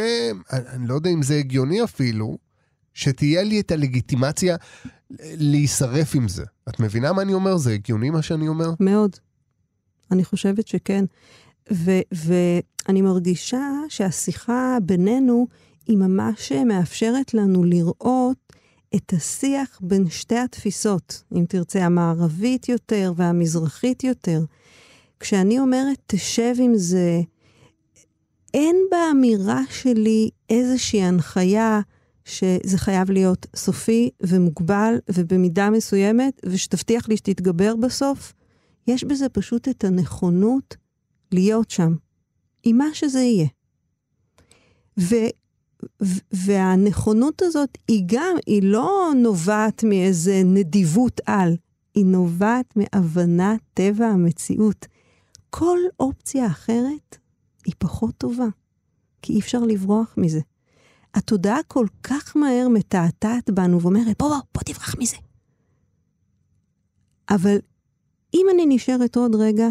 אני, 0.53 0.69
אני 0.69 0.87
לא 0.87 0.93
יודע 0.93 1.09
אם 1.09 1.23
זה 1.23 1.35
הגיוני 1.35 1.83
אפילו, 1.83 2.37
שתהיה 2.93 3.43
לי 3.43 3.59
את 3.59 3.71
הלגיטימציה 3.71 4.55
להישרף 5.19 6.15
עם 6.15 6.27
זה. 6.27 6.43
את 6.69 6.79
מבינה 6.79 7.13
מה 7.13 7.21
אני 7.21 7.33
אומר? 7.33 7.57
זה 7.57 7.73
הגיוני 7.73 8.09
מה 8.09 8.21
שאני 8.21 8.47
אומר? 8.47 8.69
מאוד. 8.79 9.15
אני 10.11 10.25
חושבת 10.25 10.67
שכן. 10.67 11.05
ואני 12.11 13.01
מרגישה 13.01 13.61
שהשיחה 13.89 14.77
בינינו 14.83 15.47
היא 15.87 15.97
ממש 15.97 16.51
מאפשרת 16.51 17.33
לנו 17.33 17.63
לראות 17.63 18.48
את 18.95 19.13
השיח 19.13 19.79
בין 19.81 20.09
שתי 20.09 20.37
התפיסות, 20.37 21.23
אם 21.35 21.45
תרצה, 21.49 21.85
המערבית 21.85 22.69
יותר 22.69 23.13
והמזרחית 23.15 24.03
יותר. 24.03 24.41
כשאני 25.19 25.59
אומרת, 25.59 25.97
תשב 26.07 26.53
עם 26.59 26.75
זה, 26.75 27.21
אין 28.53 28.75
באמירה 28.91 29.61
שלי 29.69 30.29
איזושהי 30.49 31.03
הנחיה 31.03 31.81
שזה 32.25 32.77
חייב 32.77 33.11
להיות 33.11 33.47
סופי 33.55 34.09
ומוגבל 34.21 34.95
ובמידה 35.09 35.69
מסוימת, 35.69 36.41
ושתבטיח 36.45 37.09
לי 37.09 37.17
שתתגבר 37.17 37.75
בסוף. 37.75 38.33
יש 38.87 39.03
בזה 39.03 39.29
פשוט 39.29 39.67
את 39.67 39.83
הנכונות 39.83 40.75
להיות 41.31 41.69
שם, 41.69 41.95
עם 42.63 42.77
מה 42.77 42.87
שזה 42.93 43.19
יהיה. 43.19 43.47
ו, 44.99 45.15
והנכונות 46.31 47.41
הזאת 47.41 47.77
היא 47.87 48.03
גם, 48.05 48.35
היא 48.45 48.63
לא 48.63 49.11
נובעת 49.15 49.83
מאיזה 49.83 50.41
נדיבות 50.45 51.21
על, 51.25 51.55
היא 51.93 52.05
נובעת 52.05 52.73
מהבנת 52.75 53.59
טבע 53.73 54.07
המציאות. 54.07 54.87
כל 55.49 55.79
אופציה 55.99 56.47
אחרת 56.47 57.17
היא 57.65 57.73
פחות 57.77 58.15
טובה, 58.17 58.47
כי 59.21 59.33
אי 59.33 59.39
אפשר 59.39 59.59
לברוח 59.59 60.13
מזה. 60.17 60.39
התודעה 61.13 61.63
כל 61.67 61.87
כך 62.03 62.37
מהר 62.37 62.67
מתעתעת 62.67 63.49
בנו 63.49 63.81
ואומרת, 63.81 64.17
בוא, 64.19 64.29
בוא, 64.29 64.37
בוא 64.53 64.63
תברח 64.65 64.95
מזה. 64.99 65.17
אבל 67.29 67.57
אם 68.33 68.45
אני 68.53 68.65
נשארת 68.67 69.17
עוד 69.17 69.35
רגע 69.35 69.67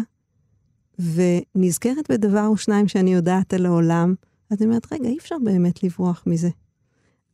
ונזכרת 0.99 2.11
בדבר 2.11 2.47
או 2.47 2.57
שניים 2.57 2.87
שאני 2.87 3.13
יודעת 3.13 3.53
על 3.53 3.65
העולם, 3.65 4.15
אז 4.49 4.61
אני 4.61 4.65
אומרת, 4.65 4.93
רגע, 4.93 5.09
אי 5.09 5.17
אפשר 5.17 5.35
באמת 5.43 5.83
לברוח 5.83 6.23
מזה. 6.25 6.49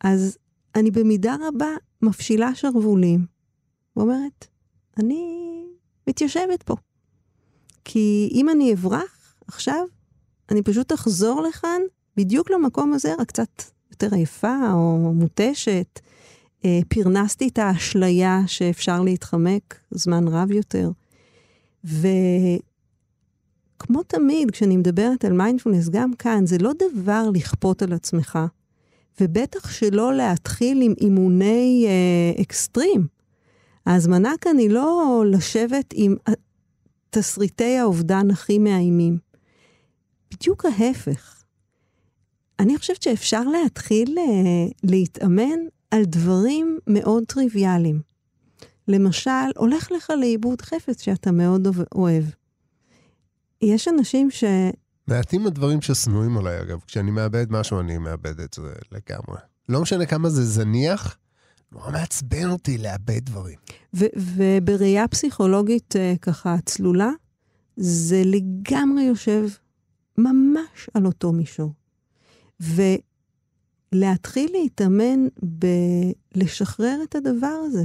אז 0.01 0.37
אני 0.75 0.91
במידה 0.91 1.35
רבה 1.47 1.69
מפשילה 2.01 2.55
שרוולים, 2.55 3.25
ואומרת, 3.95 4.47
אני 4.97 5.45
מתיישבת 6.07 6.63
פה. 6.63 6.75
כי 7.85 8.29
אם 8.31 8.49
אני 8.49 8.73
אברח 8.73 9.35
עכשיו, 9.47 9.85
אני 10.51 10.61
פשוט 10.61 10.93
אחזור 10.93 11.41
לכאן, 11.41 11.81
בדיוק 12.17 12.51
למקום 12.51 12.93
הזה, 12.93 13.13
רק 13.19 13.27
קצת 13.27 13.63
יותר 13.91 14.15
עייפה 14.15 14.71
או 14.71 15.13
מותשת. 15.13 15.99
אה, 16.65 16.79
פרנסתי 16.87 17.47
את 17.47 17.57
האשליה 17.57 18.41
שאפשר 18.47 19.01
להתחמק 19.01 19.79
זמן 19.91 20.27
רב 20.27 20.51
יותר. 20.51 20.89
וכמו 23.75 24.03
תמיד, 24.03 24.51
כשאני 24.51 24.77
מדברת 24.77 25.25
על 25.25 25.33
מיינדפולנס, 25.33 25.89
גם 25.89 26.13
כאן, 26.13 26.45
זה 26.45 26.57
לא 26.57 26.71
דבר 26.73 27.29
לכפות 27.33 27.81
על 27.81 27.93
עצמך, 27.93 28.39
ובטח 29.21 29.71
שלא 29.71 30.13
להתחיל 30.13 30.81
עם 30.81 30.93
אימוני 31.01 31.85
אה, 31.87 32.41
אקסטרים. 32.41 33.07
ההזמנה 33.85 34.33
כאן 34.41 34.57
היא 34.57 34.69
לא 34.69 35.23
לשבת 35.27 35.93
עם 35.93 36.15
תסריטי 37.09 37.77
האובדן 37.77 38.31
הכי 38.31 38.59
מאיימים. 38.59 39.17
בדיוק 40.33 40.65
ההפך. 40.65 41.43
אני 42.59 42.77
חושבת 42.77 43.01
שאפשר 43.01 43.43
להתחיל 43.43 44.17
אה, 44.17 44.23
להתאמן 44.83 45.59
על 45.91 46.05
דברים 46.05 46.79
מאוד 46.87 47.23
טריוויאליים. 47.23 48.01
למשל, 48.87 49.51
הולך 49.57 49.91
לך 49.91 50.13
לאיבוד 50.19 50.61
חפץ 50.61 51.01
שאתה 51.01 51.31
מאוד 51.31 51.67
אוהב. 51.95 52.23
יש 53.65 53.87
אנשים 53.87 54.31
ש... 54.31 54.43
מעטים 55.07 55.47
הדברים 55.47 55.81
ששנואים 55.81 56.37
עליי, 56.37 56.61
אגב. 56.61 56.79
כשאני 56.87 57.11
מאבד 57.11 57.45
משהו, 57.49 57.79
אני 57.79 57.97
מאבד 57.97 58.39
את 58.39 58.53
זה 58.53 58.73
לגמרי. 58.91 59.39
לא 59.69 59.81
משנה 59.81 60.05
כמה 60.05 60.29
זה 60.29 60.45
זניח, 60.45 61.17
נורא 61.71 61.91
מעצבן 61.91 62.49
אותי 62.49 62.77
לאבד 62.77 63.25
דברים. 63.25 63.55
ובראייה 63.93 65.07
פסיכולוגית 65.07 65.95
אה, 65.95 66.13
ככה 66.21 66.55
צלולה, 66.65 67.09
זה 67.77 68.21
לגמרי 68.25 69.03
יושב 69.03 69.47
ממש 70.17 70.89
על 70.93 71.05
אותו 71.05 71.31
מישור. 71.31 71.73
ולהתחיל 73.93 74.51
להתאמן 74.51 75.27
בלשחרר 76.35 76.99
את 77.03 77.15
הדבר 77.15 77.61
הזה. 77.65 77.83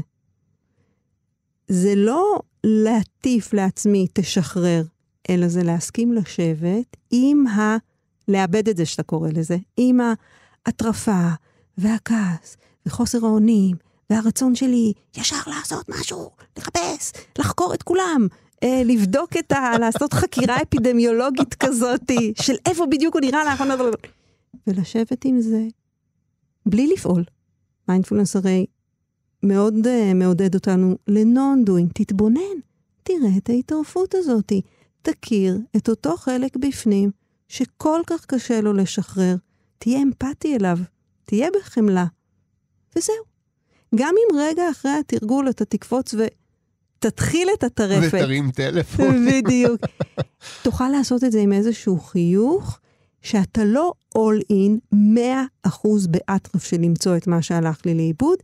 זה 1.68 1.94
לא 1.94 2.40
להטיף 2.64 3.52
לעצמי, 3.52 4.06
תשחרר, 4.12 4.82
אלא 5.30 5.48
זה 5.48 5.62
להסכים 5.62 6.12
לשבת 6.12 6.96
עם 7.10 7.46
ה... 7.46 7.76
לאבד 8.28 8.68
את 8.68 8.76
זה 8.76 8.86
שאתה 8.86 9.02
קורא 9.02 9.28
לזה, 9.32 9.56
עם 9.76 10.00
ההטרפה 10.66 11.28
והכעס 11.78 12.56
וחוסר 12.86 13.26
האונים 13.26 13.76
והרצון 14.10 14.54
שלי 14.54 14.92
ישר 15.16 15.36
לעשות 15.46 15.88
משהו, 15.88 16.30
לחפש, 16.58 17.12
לחקור 17.38 17.74
את 17.74 17.82
כולם, 17.82 18.26
אה, 18.62 18.82
לבדוק 18.84 19.36
את 19.36 19.52
ה... 19.52 19.70
לעשות 19.80 20.12
חקירה 20.12 20.62
אפידמיולוגית 20.62 21.54
כזאתי, 21.54 22.32
של 22.42 22.54
איפה 22.66 22.86
בדיוק 22.86 23.14
הוא 23.14 23.20
נראה 23.20 23.44
לאחרונה, 23.44 23.74
ולשבת 24.66 25.24
עם 25.24 25.40
זה 25.40 25.62
בלי 26.66 26.86
לפעול. 26.86 27.24
מיינדפולנס 27.88 28.36
הרי 28.36 28.66
מאוד 29.42 29.74
uh, 29.74 30.14
מעודד 30.14 30.54
אותנו 30.54 30.96
לנון-דוינג, 31.08 31.90
תתבונן, 31.94 32.40
תראה 33.02 33.36
את 33.38 33.48
ההתערפות 33.48 34.14
הזאתי, 34.14 34.60
תכיר 35.02 35.58
את 35.76 35.88
אותו 35.88 36.16
חלק 36.16 36.56
בפנים 36.56 37.10
שכל 37.48 38.00
כך 38.06 38.26
קשה 38.26 38.60
לו 38.60 38.72
לשחרר, 38.72 39.36
תהיה 39.78 40.02
אמפתי 40.02 40.56
אליו, 40.56 40.78
תהיה 41.24 41.48
בחמלה, 41.56 42.06
וזהו. 42.96 43.30
גם 43.94 44.14
אם 44.18 44.38
רגע 44.38 44.70
אחרי 44.70 44.90
התרגול 44.90 45.48
אתה 45.50 45.64
תקפוץ 45.64 46.14
ותתחיל 46.14 47.48
את 47.54 47.64
הטרפת. 47.64 48.14
ותרים 48.14 48.50
טלפון. 48.50 49.26
בדיוק. 49.28 49.80
תוכל 50.62 50.88
לעשות 50.88 51.24
את 51.24 51.32
זה 51.32 51.40
עם 51.40 51.52
איזשהו 51.52 52.00
חיוך, 52.00 52.78
שאתה 53.22 53.64
לא 53.64 53.92
all 54.16 54.52
in 54.52 54.96
100% 55.66 55.70
באטרף 56.10 56.64
של 56.64 56.80
למצוא 56.80 57.16
את 57.16 57.26
מה 57.26 57.42
שהלך 57.42 57.86
לי 57.86 57.94
לאיבוד, 57.94 58.38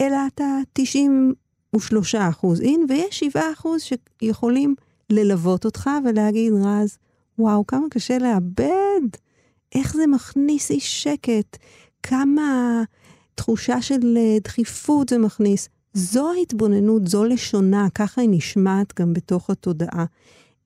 אלא 0.00 0.16
אתה 0.34 0.58
93 0.72 2.14
אחוז 2.14 2.60
אין, 2.60 2.86
ויש 2.88 3.18
7 3.18 3.42
אחוז 3.52 3.82
שיכולים 3.82 4.74
ללוות 5.12 5.64
אותך 5.64 5.90
ולהגיד, 6.04 6.52
רז, 6.52 6.98
וואו, 7.38 7.66
כמה 7.66 7.86
קשה 7.90 8.18
לאבד, 8.18 9.08
איך 9.74 9.94
זה 9.94 10.06
מכניס 10.06 10.70
אי 10.70 10.80
שקט, 10.80 11.56
כמה 12.02 12.82
תחושה 13.34 13.82
של 13.82 14.16
אה, 14.16 14.38
דחיפות 14.44 15.08
זה 15.08 15.18
מכניס. 15.18 15.68
זו 15.94 16.30
ההתבוננות, 16.30 17.08
זו 17.08 17.24
לשונה, 17.24 17.86
ככה 17.94 18.20
היא 18.20 18.30
נשמעת 18.32 19.00
גם 19.00 19.12
בתוך 19.12 19.50
התודעה, 19.50 20.04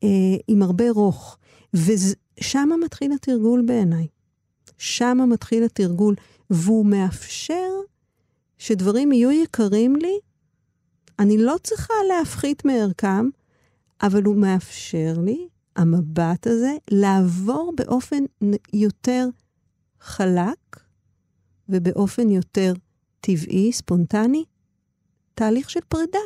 אה, 0.05 0.09
עם 0.49 0.63
הרבה 0.63 0.91
רוך. 0.91 1.39
ושם 1.75 2.69
מתחיל 2.85 3.13
התרגול 3.13 3.63
בעיניי. 3.67 4.07
שם 4.79 5.19
מתחיל 5.29 5.65
התרגול, 5.65 6.15
והוא 6.51 6.87
מאפשר 6.87 7.71
שדברים 8.59 9.13
יהיו 9.13 9.31
יקרים 9.31 9.97
לי, 9.97 10.19
אני 11.19 11.39
לא 11.39 11.55
צריכה 11.63 11.95
להפחית 12.09 12.65
מערכם, 12.65 13.29
אבל 14.03 14.25
הוא 14.25 14.37
מאפשר 14.37 15.15
לי, 15.25 15.49
המבט 15.77 16.47
הזה, 16.47 16.77
לעבור 16.91 17.73
באופן 17.77 18.25
יותר 18.73 19.29
חלק 20.01 20.81
ובאופן 21.69 22.31
יותר 22.31 22.73
טבעי, 23.21 23.73
ספונטני, 23.73 24.45
תהליך 25.35 25.71
של 25.71 25.81
פרידה. 25.89 26.19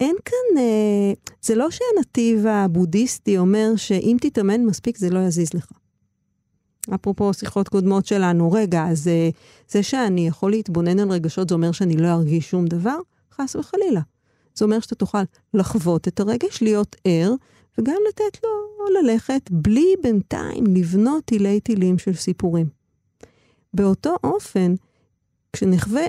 אין 0.00 0.16
כאן, 0.24 0.58
אה, 0.58 1.12
זה 1.42 1.54
לא 1.54 1.68
שהנתיב 1.70 2.46
הבודהיסטי 2.46 3.38
אומר 3.38 3.76
שאם 3.76 4.16
תתאמן 4.20 4.64
מספיק 4.64 4.98
זה 4.98 5.10
לא 5.10 5.18
יזיז 5.18 5.54
לך. 5.54 5.72
אפרופו 6.94 7.34
שיחות 7.34 7.68
קודמות 7.68 8.06
שלנו, 8.06 8.52
רגע, 8.52 8.84
אז 8.88 9.08
אה, 9.08 9.30
זה 9.68 9.82
שאני 9.82 10.26
יכול 10.26 10.50
להתבונן 10.50 10.98
על 10.98 11.10
רגשות, 11.10 11.48
זה 11.48 11.54
אומר 11.54 11.72
שאני 11.72 11.96
לא 11.96 12.08
ארגיש 12.08 12.50
שום 12.50 12.66
דבר? 12.66 12.98
חס 13.32 13.56
וחלילה. 13.56 14.00
זה 14.54 14.64
אומר 14.64 14.80
שאתה 14.80 14.94
תוכל 14.94 15.22
לחוות 15.54 16.08
את 16.08 16.20
הרגש, 16.20 16.62
להיות 16.62 16.96
ער, 17.04 17.34
וגם 17.78 17.96
לתת 18.08 18.38
לו 18.44 18.50
ללכת 19.02 19.50
בלי 19.50 19.94
בינתיים 20.02 20.64
לבנות 20.66 21.24
תילי 21.24 21.60
תילים 21.60 21.98
של 21.98 22.14
סיפורים. 22.14 22.66
באותו 23.74 24.16
אופן, 24.24 24.74
כשנחווה, 25.52 26.02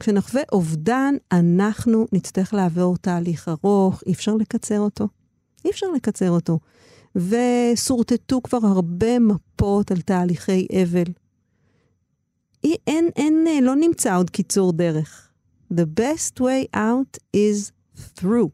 כשנחווה 0.00 0.42
אובדן, 0.52 1.14
אנחנו 1.32 2.06
נצטרך 2.12 2.54
לעבור 2.54 2.96
תהליך 2.96 3.48
ארוך, 3.48 4.02
אי 4.06 4.12
אפשר 4.12 4.34
לקצר 4.34 4.80
אותו. 4.80 5.08
אי 5.64 5.70
אפשר 5.70 5.86
לקצר 5.96 6.30
אותו. 6.30 6.58
ושורטטו 7.16 8.42
כבר 8.42 8.58
הרבה 8.62 9.18
מפות 9.18 9.90
על 9.90 10.00
תהליכי 10.00 10.66
אבל. 10.82 11.12
אין, 12.64 13.08
אין, 13.16 13.44
אין, 13.46 13.64
לא 13.64 13.74
נמצא 13.74 14.16
עוד 14.16 14.30
קיצור 14.30 14.72
דרך. 14.72 15.28
The 15.72 16.00
best 16.00 16.40
way 16.40 16.76
out 16.76 17.18
is 17.36 17.72
through. 17.96 18.48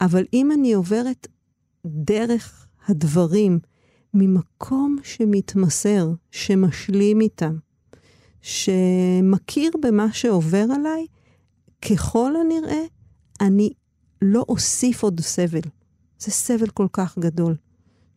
אבל 0.00 0.24
אם 0.32 0.52
אני 0.52 0.72
עוברת 0.72 1.26
דרך 1.86 2.66
הדברים 2.88 3.58
ממקום 4.14 4.96
שמתמסר, 5.02 6.10
שמשלים 6.30 7.20
איתם, 7.20 7.56
שמכיר 8.42 9.70
במה 9.82 10.12
שעובר 10.12 10.66
עליי, 10.74 11.06
ככל 11.90 12.32
הנראה, 12.36 12.84
אני 13.40 13.72
לא 14.22 14.44
אוסיף 14.48 15.02
עוד 15.02 15.20
סבל. 15.20 15.60
זה 16.18 16.30
סבל 16.30 16.68
כל 16.68 16.86
כך 16.92 17.18
גדול. 17.18 17.56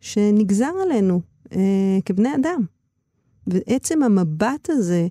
שנגזר 0.00 0.72
עלינו 0.82 1.20
אה, 1.52 1.98
כבני 2.04 2.34
אדם. 2.34 2.64
ועצם 3.46 4.02
המבט 4.02 4.70
הזה, 4.70 5.08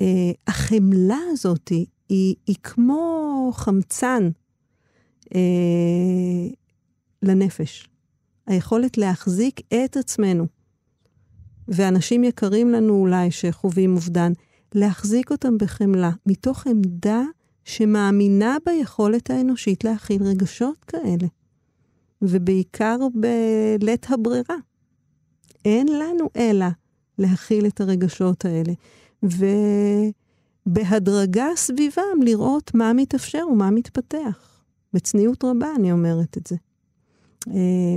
אה, 0.00 0.30
החמלה 0.46 1.18
הזאת, 1.30 1.68
היא, 2.08 2.34
היא 2.46 2.56
כמו 2.62 3.50
חמצן 3.54 4.30
אה, 5.34 6.48
לנפש. 7.22 7.88
היכולת 8.46 8.98
להחזיק 8.98 9.60
את 9.74 9.96
עצמנו, 9.96 10.46
ואנשים 11.68 12.24
יקרים 12.24 12.70
לנו 12.70 12.94
אולי 12.94 13.30
שחווים 13.30 13.94
אובדן, 13.94 14.32
להחזיק 14.74 15.30
אותם 15.30 15.58
בחמלה, 15.58 16.10
מתוך 16.26 16.66
עמדה 16.66 17.22
שמאמינה 17.64 18.56
ביכולת 18.66 19.30
האנושית 19.30 19.84
להכיל 19.84 20.22
רגשות 20.22 20.84
כאלה, 20.84 21.26
ובעיקר 22.22 22.96
בלית 23.14 24.06
הברירה. 24.10 24.56
אין 25.64 25.88
לנו 25.88 26.28
אלא 26.36 26.66
להכיל 27.18 27.66
את 27.66 27.80
הרגשות 27.80 28.44
האלה, 28.44 28.72
ובהדרגה 30.66 31.46
סביבם 31.56 32.22
לראות 32.22 32.74
מה 32.74 32.92
מתאפשר 32.92 33.44
ומה 33.52 33.70
מתפתח. 33.70 34.57
בצניעות 34.92 35.44
רבה 35.44 35.66
אני 35.76 35.92
אומרת 35.92 36.36
את 36.36 36.46
זה. 36.46 36.56
אה, 37.48 37.96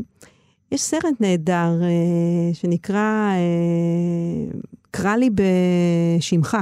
יש 0.72 0.82
סרט 0.82 1.14
נהדר 1.20 1.82
אה, 1.84 2.54
שנקרא 2.54 3.32
אה, 3.32 4.60
קרא 4.92 5.16
לי 5.16 5.30
בשמך. 5.30 6.58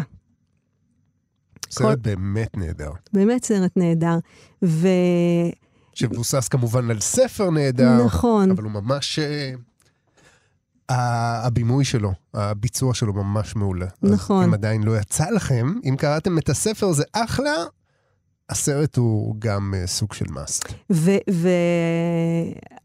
סרט 1.71 1.85
כל... 1.85 1.95
באמת 1.95 2.57
נהדר. 2.57 2.91
באמת 3.13 3.45
סרט 3.45 3.71
נהדר. 3.75 4.17
ו... 4.63 4.87
שמבוסס 5.93 6.47
כמובן 6.47 6.91
על 6.91 6.99
ספר 6.99 7.49
נהדר. 7.49 8.05
נכון. 8.05 8.51
אבל 8.51 8.63
הוא 8.63 8.71
ממש... 8.71 9.19
הבימוי 10.91 11.85
שלו, 11.85 12.13
הביצוע 12.33 12.93
שלו 12.93 13.13
ממש 13.13 13.55
מעולה. 13.55 13.85
נכון. 14.01 14.41
אז 14.43 14.47
אם 14.47 14.53
עדיין 14.53 14.83
לא 14.83 14.97
יצא 14.97 15.29
לכם, 15.29 15.73
אם 15.89 15.95
קראתם 15.97 16.37
את 16.37 16.49
הספר 16.49 16.91
זה 16.91 17.03
אחלה, 17.13 17.55
הסרט 18.49 18.97
הוא 18.97 19.35
גם 19.39 19.73
uh, 19.73 19.87
סוג 19.87 20.13
של 20.13 20.25
must. 20.29 20.73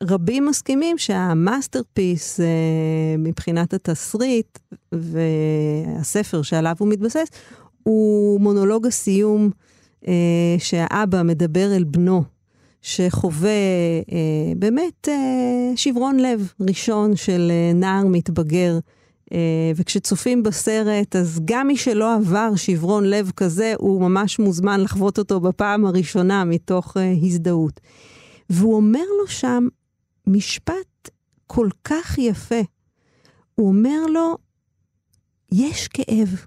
ורבים 0.03 0.47
מסכימים 0.47 0.99
שה-masterpiece 0.99 2.41
uh, 2.41 2.43
מבחינת 3.19 3.75
התסריט 3.75 4.59
והספר 4.93 6.43
שעליו 6.43 6.77
הוא 6.79 6.89
מתבסס, 6.89 7.29
הוא 7.83 8.41
מונולוג 8.41 8.87
הסיום 8.87 9.51
uh, 10.03 10.07
שהאבא 10.59 11.23
מדבר 11.23 11.77
אל 11.77 11.85
בנו, 11.85 12.23
שחווה 12.83 13.51
uh, 14.03 14.11
באמת 14.57 15.09
uh, 15.09 15.77
שברון 15.77 16.21
לב 16.21 16.53
ראשון 16.61 17.17
של 17.17 17.53
uh, 17.53 17.77
נער 17.77 18.07
מתבגר. 18.07 18.79
Uh, 19.35 19.37
וכשצופים 19.77 20.43
בסרט, 20.43 21.17
אז 21.17 21.41
גם 21.45 21.67
מי 21.67 21.77
שלא 21.77 22.15
עבר 22.15 22.57
שברון 22.57 23.05
לב 23.05 23.31
כזה, 23.37 23.75
הוא 23.79 24.01
ממש 24.01 24.39
מוזמן 24.39 24.81
לחוות 24.81 25.19
אותו 25.19 25.41
בפעם 25.41 25.87
הראשונה 25.87 26.45
מתוך 26.45 26.97
uh, 26.97 27.01
הזדהות. 27.27 27.81
והוא 28.51 28.77
אומר 28.77 29.05
לו 29.21 29.27
שם 29.27 29.69
משפט 30.27 31.11
כל 31.47 31.69
כך 31.85 32.19
יפה. 32.19 32.61
הוא 33.55 33.69
אומר 33.69 34.07
לו, 34.09 34.37
יש 35.53 35.89
כאב. 35.89 36.45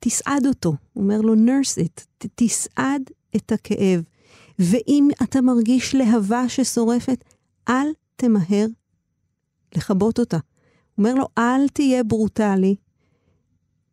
תסעד 0.00 0.46
אותו. 0.46 0.74
הוא 0.92 1.02
אומר 1.02 1.20
לו, 1.20 1.34
nurse 1.34 1.84
it, 1.84 2.26
תסעד 2.34 3.02
את 3.36 3.52
הכאב. 3.52 4.02
ואם 4.58 5.08
אתה 5.22 5.40
מרגיש 5.40 5.94
להבה 5.94 6.48
ששורפת, 6.48 7.24
אל 7.68 7.86
תמהר 8.16 8.66
לכבות 9.76 10.18
אותה. 10.18 10.38
אומר 11.00 11.14
לו, 11.14 11.26
אל 11.38 11.68
תהיה 11.68 12.04
ברוטלי, 12.04 12.76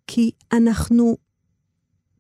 כי 0.08 0.32
אנחנו 0.51 1.18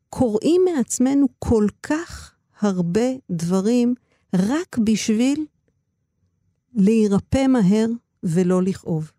קוראים 0.09 0.61
מעצמנו 0.65 1.27
כל 1.39 1.67
כך 1.83 2.35
הרבה 2.61 3.09
דברים 3.31 3.95
רק 4.35 4.77
בשביל 4.77 5.45
להירפא 6.73 7.47
מהר 7.47 7.87
ולא 8.23 8.63
לכאוב. 8.63 9.11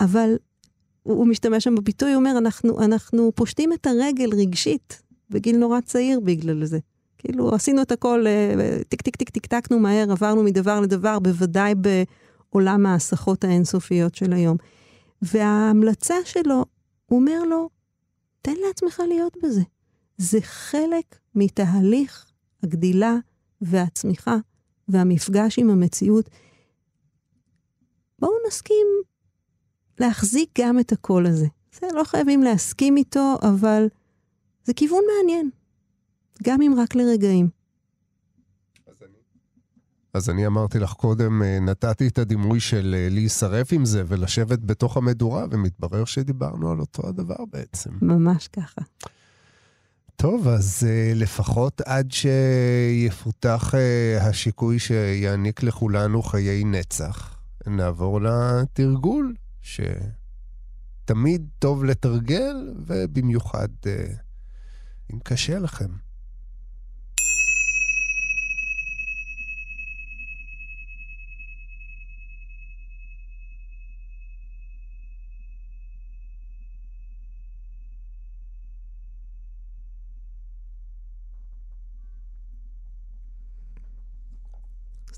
אבל 0.00 0.34
הוא 1.02 1.26
משתמש 1.26 1.64
שם 1.64 1.74
בביטוי, 1.74 2.08
הוא 2.12 2.16
אומר, 2.16 2.38
אנחנו, 2.38 2.84
אנחנו 2.84 3.32
פושטים 3.34 3.72
את 3.72 3.86
הרגל 3.86 4.30
רגשית 4.34 5.02
בגיל 5.30 5.56
נורא 5.56 5.80
צעיר 5.80 6.20
בגלל 6.20 6.64
זה. 6.64 6.78
כאילו, 7.18 7.54
עשינו 7.54 7.82
את 7.82 7.92
הכל, 7.92 8.26
אה, 8.26 8.78
טיק 8.88 9.02
טיק 9.02 9.16
טיק 9.16 9.30
טיק 9.30 9.46
תקתקנו 9.46 9.78
מהר, 9.78 10.12
עברנו 10.12 10.42
מדבר 10.42 10.80
לדבר, 10.80 11.18
בוודאי. 11.18 11.74
עולם 12.50 12.86
ההסחות 12.86 13.44
האינסופיות 13.44 14.14
של 14.14 14.32
היום. 14.32 14.56
וההמלצה 15.22 16.14
שלו, 16.24 16.64
הוא 17.06 17.20
אומר 17.20 17.44
לו, 17.44 17.68
תן 18.42 18.54
לעצמך 18.66 19.02
להיות 19.08 19.36
בזה. 19.42 19.62
זה 20.16 20.38
חלק 20.42 21.18
מתהליך 21.34 22.30
הגדילה 22.62 23.16
והצמיחה 23.60 24.36
והמפגש 24.88 25.58
עם 25.58 25.70
המציאות. 25.70 26.30
בואו 28.18 28.32
נסכים 28.46 28.86
להחזיק 30.00 30.50
גם 30.58 30.78
את 30.78 30.92
הקול 30.92 31.26
הזה. 31.26 31.46
זה 31.72 31.86
לא 31.94 32.04
חייבים 32.04 32.42
להסכים 32.42 32.96
איתו, 32.96 33.36
אבל 33.42 33.88
זה 34.64 34.74
כיוון 34.74 35.02
מעניין, 35.16 35.50
גם 36.42 36.62
אם 36.62 36.74
רק 36.78 36.94
לרגעים. 36.94 37.59
אז 40.14 40.30
אני 40.30 40.46
אמרתי 40.46 40.78
לך 40.78 40.92
קודם, 40.92 41.42
אה, 41.42 41.58
נתתי 41.60 42.08
את 42.08 42.18
הדימוי 42.18 42.60
של 42.60 42.94
אה, 42.98 43.08
להישרף 43.10 43.72
עם 43.72 43.84
זה 43.84 44.02
ולשבת 44.06 44.58
בתוך 44.58 44.96
המדורה, 44.96 45.44
ומתברר 45.50 46.04
שדיברנו 46.04 46.70
על 46.70 46.80
אותו 46.80 47.08
הדבר 47.08 47.44
בעצם. 47.52 47.90
ממש 48.02 48.48
ככה. 48.48 48.80
טוב, 50.16 50.48
אז 50.48 50.82
uh, 50.82 51.18
לפחות 51.18 51.80
עד 51.80 52.12
שיפותח 52.12 53.74
השיקוי 54.20 54.78
שיעניק 54.78 55.62
לכולנו 55.62 56.22
חיי 56.22 56.64
נצח, 56.64 57.36
נעבור 57.66 58.20
לתרגול, 58.20 59.34
שתמיד 59.62 61.48
טוב 61.58 61.84
לתרגל, 61.84 62.74
ובמיוחד 62.86 63.68
אם 65.12 65.18
קשה 65.22 65.58
לכם. 65.58 66.09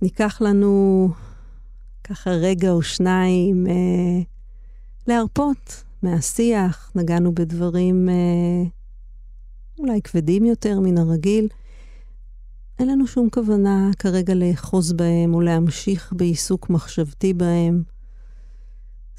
ניקח 0.03 0.41
לנו 0.41 1.09
ככה 2.05 2.31
רגע 2.31 2.71
או 2.71 2.83
שניים 2.83 3.67
אה, 3.67 4.23
להרפות 5.07 5.85
מהשיח, 6.03 6.93
נגענו 6.95 7.35
בדברים 7.35 8.09
אה, 8.09 8.63
אולי 9.79 10.03
כבדים 10.03 10.45
יותר 10.45 10.81
מן 10.81 10.99
הרגיל. 10.99 11.49
אין 12.79 12.89
לנו 12.89 13.07
שום 13.07 13.31
כוונה 13.31 13.91
כרגע 13.99 14.35
לאחוז 14.35 14.93
בהם 14.93 15.35
או 15.35 15.41
להמשיך 15.41 16.13
בעיסוק 16.17 16.71
מחשבתי 16.71 17.35
בהם. 17.35 17.83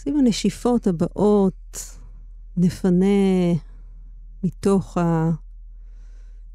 עם 0.06 0.18
הנשיפות 0.18 0.88
הבאות 0.88 1.98
נפנה 2.58 3.06
מתוך 4.44 4.98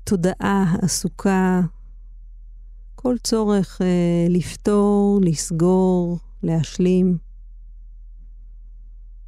התודעה 0.03 0.65
העסוקה 0.69 1.61
כל 3.03 3.15
צורך 3.23 3.83
אה, 3.83 4.27
לפתור, 4.29 5.21
לסגור, 5.23 6.19
להשלים. 6.43 7.19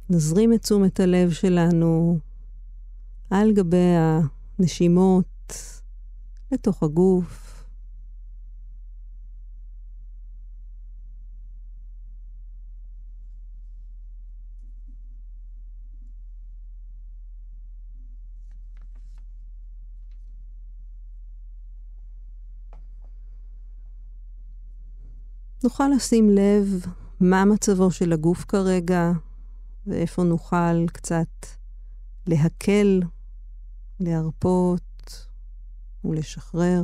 נזרים 0.09 0.53
את 0.53 0.61
תשומת 0.61 0.99
הלב 0.99 1.31
שלנו 1.31 2.19
על 3.29 3.53
גבי 3.53 3.93
הנשימות 4.59 5.53
לתוך 6.51 6.83
הגוף. 6.83 7.60
נוכל 25.71 25.87
לשים 25.95 26.29
לב 26.29 26.85
מה 27.19 27.45
מצבו 27.45 27.91
של 27.91 28.13
הגוף 28.13 28.45
כרגע, 28.47 29.11
ואיפה 29.87 30.23
נוכל 30.23 30.87
קצת 30.87 31.45
להקל, 32.27 33.01
להרפות 33.99 35.27
ולשחרר. 36.05 36.83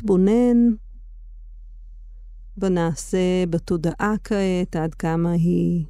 להתבונן 0.00 0.74
בנעשה 2.56 3.46
בתודעה 3.50 4.14
כעת, 4.24 4.76
עד 4.76 4.94
כמה 4.94 5.30
היא 5.32 5.86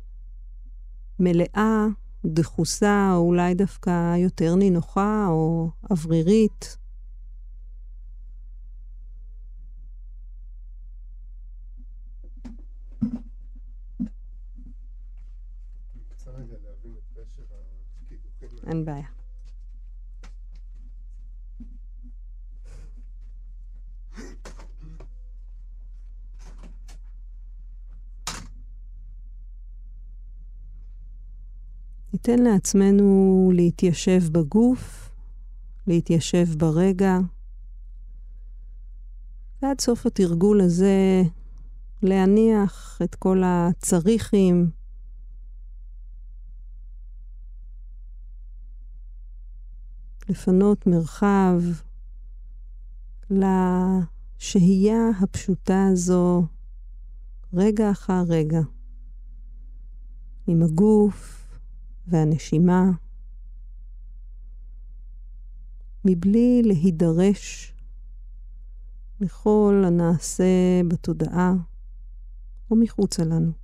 מלאה 1.19 1.87
דחוסה, 2.25 3.11
או 3.15 3.19
אולי 3.19 3.55
דווקא 3.55 4.17
יותר 4.17 4.55
נינוחה 4.55 5.27
או 5.29 5.71
אוורירית. 5.91 6.77
אין 18.67 18.85
בעיה. 18.85 19.07
ניתן 32.29 32.43
לעצמנו 32.43 33.51
להתיישב 33.55 34.21
בגוף, 34.33 35.11
להתיישב 35.87 36.47
ברגע, 36.59 37.19
ועד 39.63 39.81
סוף 39.81 40.07
התרגול 40.07 40.61
הזה 40.61 41.23
להניח 42.03 42.99
את 43.05 43.15
כל 43.15 43.43
הצריכים, 43.45 44.71
לפנות 50.29 50.87
מרחב 50.87 51.63
לשהייה 53.31 55.09
הפשוטה 55.21 55.87
הזו 55.93 56.47
רגע 57.55 57.91
אחר 57.91 58.23
רגע, 58.29 58.61
עם 60.47 60.63
הגוף 60.63 61.40
והנשימה, 62.11 62.91
מבלי 66.05 66.63
להידרש 66.65 67.75
לכל 69.21 69.83
הנעשה 69.87 70.45
בתודעה 70.89 71.53
או 72.71 72.77
מחוצה 72.77 73.25
לנו. 73.25 73.60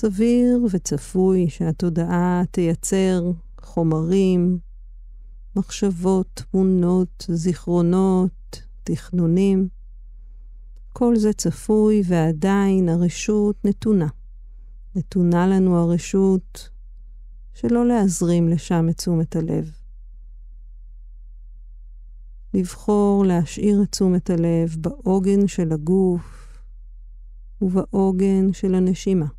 סביר 0.00 0.66
וצפוי 0.70 1.50
שהתודעה 1.50 2.42
תייצר 2.50 3.30
חומרים, 3.60 4.58
מחשבות, 5.56 6.42
תמונות, 6.50 7.26
זיכרונות, 7.28 8.62
תכנונים. 8.84 9.68
כל 10.92 11.16
זה 11.16 11.32
צפוי 11.32 12.02
ועדיין 12.04 12.88
הרשות 12.88 13.64
נתונה. 13.64 14.06
נתונה 14.96 15.46
לנו 15.46 15.76
הרשות 15.76 16.70
שלא 17.54 17.86
להזרים 17.86 18.48
לשם 18.48 18.86
את 18.90 18.96
תשומת 18.96 19.36
הלב. 19.36 19.70
לבחור 22.54 23.24
להשאיר 23.26 23.82
את 23.82 23.92
תשומת 23.92 24.30
הלב 24.30 24.76
בעוגן 24.80 25.46
של 25.46 25.72
הגוף 25.72 26.58
ובעוגן 27.62 28.52
של 28.52 28.74
הנשימה. 28.74 29.37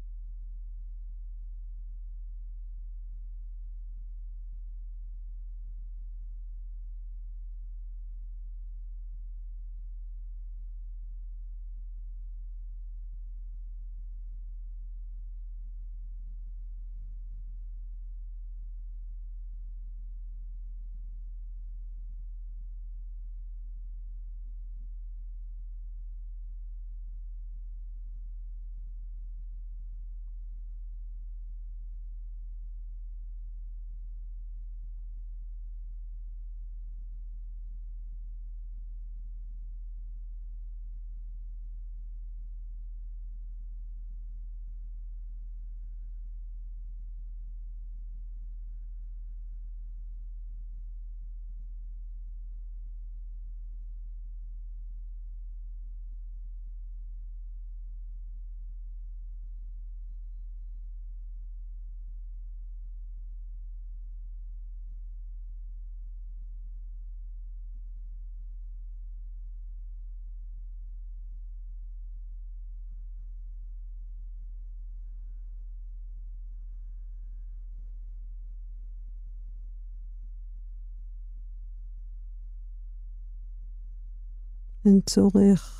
אין 84.89 84.99
צורך 85.05 85.75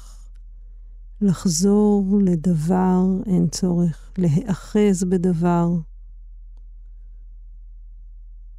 לחזור 1.22 2.20
לדבר, 2.26 3.04
אין 3.26 3.48
צורך 3.48 4.12
להיאחז 4.18 5.04
בדבר. 5.04 5.70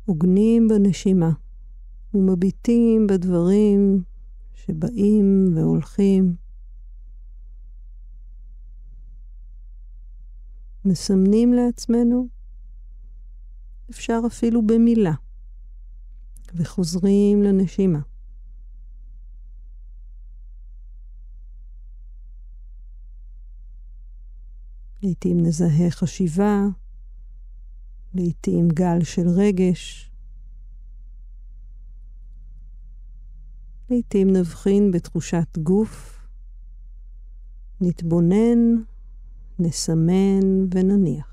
הוגנים 0.05 0.68
בנשימה 0.68 1.30
ומביטים 2.14 3.07
בדברים 3.07 4.03
שבאים 4.55 5.53
והולכים. 5.57 6.34
מסמנים 10.84 11.53
לעצמנו, 11.53 12.28
אפשר 13.90 14.20
אפילו 14.26 14.66
במילה, 14.66 15.14
וחוזרים 16.55 17.42
לנשימה. 17.42 18.10
לעתים 25.03 25.40
נזהה 25.42 25.90
חשיבה, 25.90 26.64
לעתים 28.14 28.68
גל 28.68 29.05
של 29.05 29.28
רגש. 29.28 30.11
לעתים 33.90 34.32
נבחין 34.32 34.90
בתחושת 34.90 35.59
גוף, 35.59 36.20
נתבונן, 37.80 38.59
נסמן 39.59 40.40
ונניח. 40.74 41.30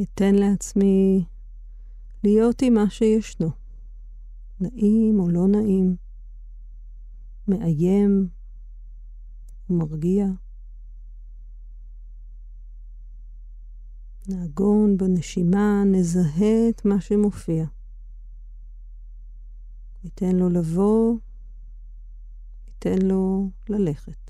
אתן 0.00 0.34
לעצמי 0.34 1.24
להיות 2.24 2.62
עם 2.62 2.74
מה 2.74 2.90
שישנו. 2.90 3.50
נעים 4.60 5.20
או 5.20 5.28
לא 5.28 5.46
נעים, 5.48 5.96
מאיים 7.48 8.28
ומרגיע. 9.70 10.26
נעגון 14.28 14.96
בנשימה, 14.96 15.82
נזהה 15.86 16.68
את 16.70 16.84
מה 16.84 17.00
שמופיע. 17.00 17.64
ניתן 20.04 20.36
לו 20.36 20.48
לבוא, 20.48 21.18
ניתן 22.66 23.06
לו 23.06 23.50
ללכת. 23.68 24.21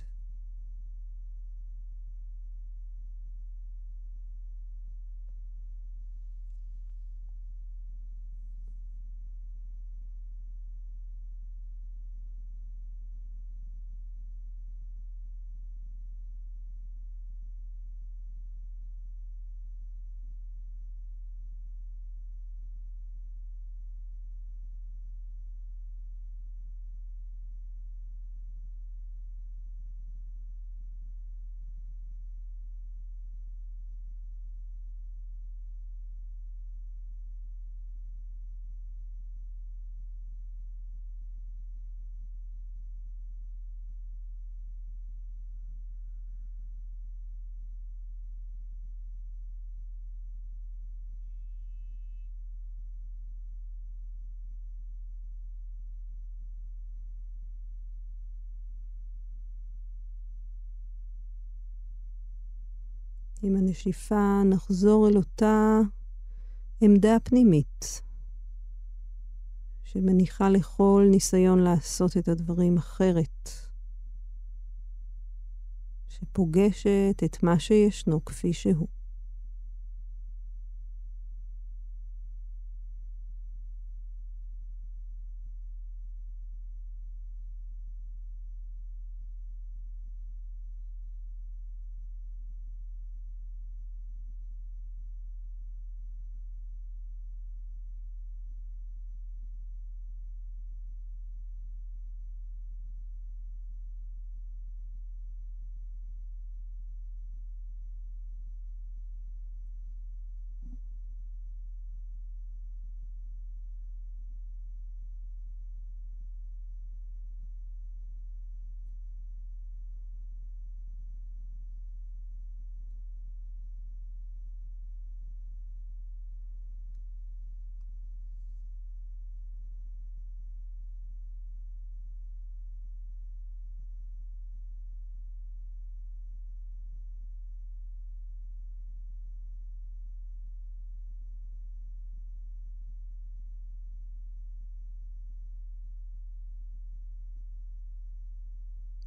עם 63.42 63.56
הנשיפה 63.56 64.42
נחזור 64.44 65.08
אל 65.08 65.16
אותה 65.16 65.78
עמדה 66.80 67.16
פנימית, 67.24 68.02
שמניחה 69.84 70.48
לכל 70.48 71.06
ניסיון 71.10 71.58
לעשות 71.58 72.16
את 72.16 72.28
הדברים 72.28 72.76
אחרת, 72.76 73.48
שפוגשת 76.08 77.22
את 77.24 77.42
מה 77.42 77.58
שישנו 77.58 78.24
כפי 78.24 78.52
שהוא. 78.52 79.01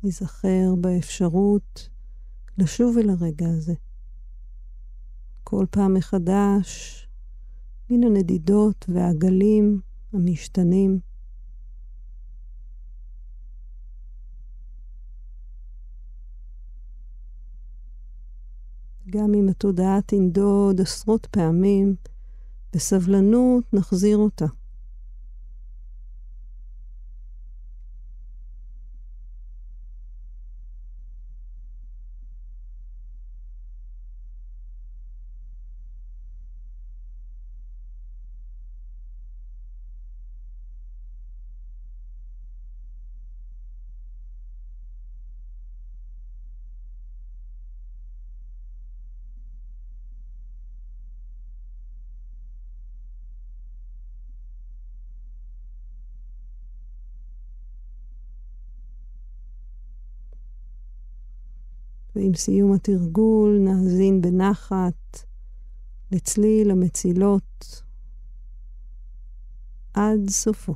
ניזכר 0.05 0.75
באפשרות 0.81 1.89
לשוב 2.57 2.97
אל 2.97 3.09
הרגע 3.09 3.47
הזה. 3.49 3.73
כל 5.43 5.65
פעם 5.69 5.93
מחדש, 5.93 7.07
מן 7.89 8.03
הנדידות 8.03 8.85
והגלים 8.89 9.81
המשתנים. 10.13 10.99
גם 19.09 19.33
אם 19.33 19.49
התודעה 19.49 20.01
תנדוד 20.01 20.81
עשרות 20.81 21.27
פעמים, 21.31 21.95
בסבלנות 22.73 23.73
נחזיר 23.73 24.17
אותה. 24.17 24.45
ועם 62.25 62.33
סיום 62.33 62.73
התרגול 62.73 63.57
נאזין 63.59 64.21
בנחת 64.21 65.23
לצליל 66.11 66.71
המצילות 66.71 67.83
עד 69.93 70.29
סופו. 70.29 70.75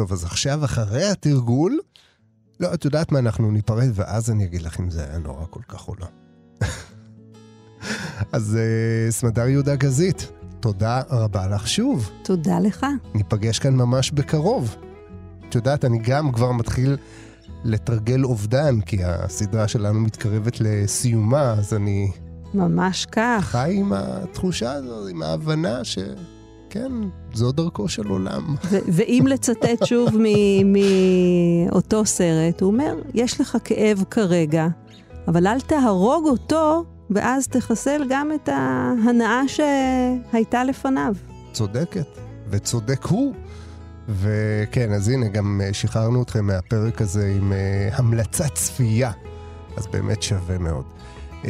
טוב, 0.00 0.12
אז 0.12 0.24
עכשיו, 0.24 0.64
אחרי 0.64 1.04
התרגול, 1.04 1.78
לא, 2.60 2.74
את 2.74 2.84
יודעת 2.84 3.12
מה, 3.12 3.18
אנחנו 3.18 3.50
ניפרד, 3.50 3.90
ואז 3.94 4.30
אני 4.30 4.44
אגיד 4.44 4.62
לך 4.62 4.80
אם 4.80 4.90
זה 4.90 5.04
היה 5.04 5.18
נורא 5.18 5.44
כל 5.50 5.60
כך 5.68 5.88
או 5.88 5.94
לא. 6.00 6.06
אז 8.32 8.58
uh, 8.58 9.12
סמדר 9.12 9.48
יהודה 9.48 9.76
גזית, 9.76 10.32
תודה 10.60 11.02
רבה 11.10 11.48
לך 11.48 11.68
שוב. 11.68 12.10
תודה 12.22 12.58
לך. 12.58 12.86
ניפגש 13.14 13.58
כאן 13.58 13.74
ממש 13.74 14.10
בקרוב. 14.10 14.76
את 15.48 15.54
יודעת, 15.54 15.84
אני 15.84 15.98
גם 15.98 16.32
כבר 16.32 16.52
מתחיל 16.52 16.96
לתרגל 17.64 18.24
אובדן, 18.24 18.80
כי 18.80 19.04
הסדרה 19.04 19.68
שלנו 19.68 20.00
מתקרבת 20.00 20.60
לסיומה, 20.60 21.52
אז 21.52 21.74
אני 21.74 22.12
ממש 22.54 23.06
כך. 23.12 23.44
חי 23.44 23.74
עם 23.76 23.92
התחושה 23.92 24.72
הזו, 24.72 25.08
עם 25.08 25.22
ההבנה 25.22 25.84
ש... 25.84 25.98
כן, 26.70 26.92
זו 27.32 27.52
דרכו 27.52 27.88
של 27.88 28.08
עולם. 28.08 28.54
ואם 28.70 29.24
לצטט 29.28 29.84
שוב 29.84 30.10
מאותו 30.64 32.04
סרט, 32.04 32.60
הוא 32.60 32.72
אומר, 32.72 32.94
יש 33.14 33.40
לך 33.40 33.58
כאב 33.64 34.04
כרגע, 34.10 34.68
אבל 35.28 35.46
אל 35.46 35.60
תהרוג 35.60 36.26
אותו, 36.26 36.84
ואז 37.10 37.48
תחסל 37.48 38.02
גם 38.08 38.30
את 38.34 38.48
ההנאה 38.48 39.42
שהייתה 39.48 40.64
לפניו. 40.64 41.14
צודקת, 41.52 42.06
וצודק 42.50 43.04
הוא. 43.04 43.34
וכן, 44.08 44.92
אז 44.92 45.08
הנה, 45.08 45.28
גם 45.28 45.60
אה, 45.64 45.72
שחררנו 45.72 46.22
אתכם 46.22 46.46
מהפרק 46.46 47.02
הזה 47.02 47.34
עם 47.36 47.52
uh, 47.52 47.94
המלצת 47.98 48.54
צפייה, 48.54 49.10
אז 49.76 49.86
באמת 49.86 50.22
שווה 50.22 50.58
מאוד. 50.58 50.84
Uh, 51.42 51.46